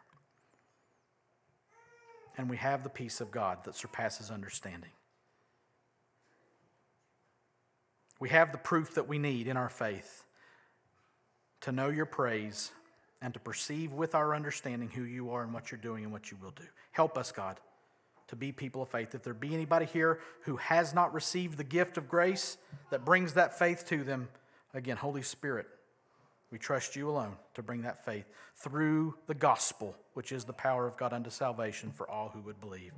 [2.37, 4.91] And we have the peace of God that surpasses understanding.
[8.21, 10.23] We have the proof that we need in our faith
[11.61, 12.71] to know your praise
[13.21, 16.31] and to perceive with our understanding who you are and what you're doing and what
[16.31, 16.63] you will do.
[16.91, 17.59] Help us, God,
[18.27, 19.13] to be people of faith.
[19.13, 22.57] If there be anybody here who has not received the gift of grace
[22.91, 24.29] that brings that faith to them,
[24.73, 25.67] again, Holy Spirit,
[26.51, 30.87] we trust you alone to bring that faith through the gospel, which is the power
[30.87, 32.93] of God unto salvation for all who would believe.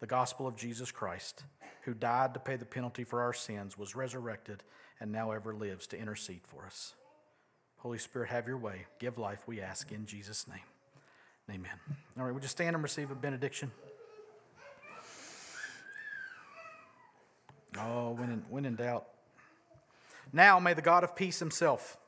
[0.00, 1.44] The gospel of Jesus Christ,
[1.82, 4.62] who died to pay the penalty for our sins, was resurrected,
[5.00, 6.94] and now ever lives to intercede for us.
[7.84, 8.86] Holy Spirit, have your way.
[8.98, 10.64] Give life, we ask in Jesus' name.
[11.50, 11.78] Amen.
[12.18, 13.70] All right, would you stand and receive a benediction?
[17.78, 19.04] Oh, when in, when in doubt.
[20.32, 21.98] Now may the God of peace himself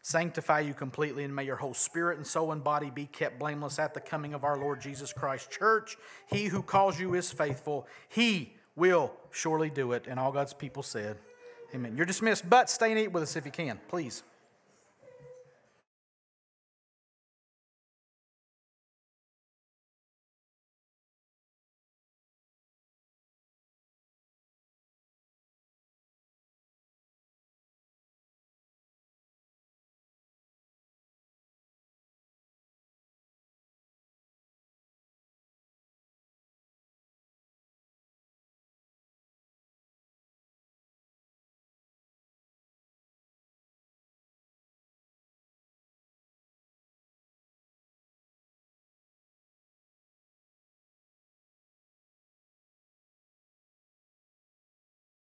[0.00, 3.80] sanctify you completely, and may your whole spirit and soul and body be kept blameless
[3.80, 5.50] at the coming of our Lord Jesus Christ.
[5.50, 5.96] Church,
[6.30, 7.88] he who calls you is faithful.
[8.08, 10.06] He will surely do it.
[10.06, 11.16] And all God's people said,
[11.74, 11.96] Amen.
[11.96, 14.22] You're dismissed, but stay and eat with us if you can, please.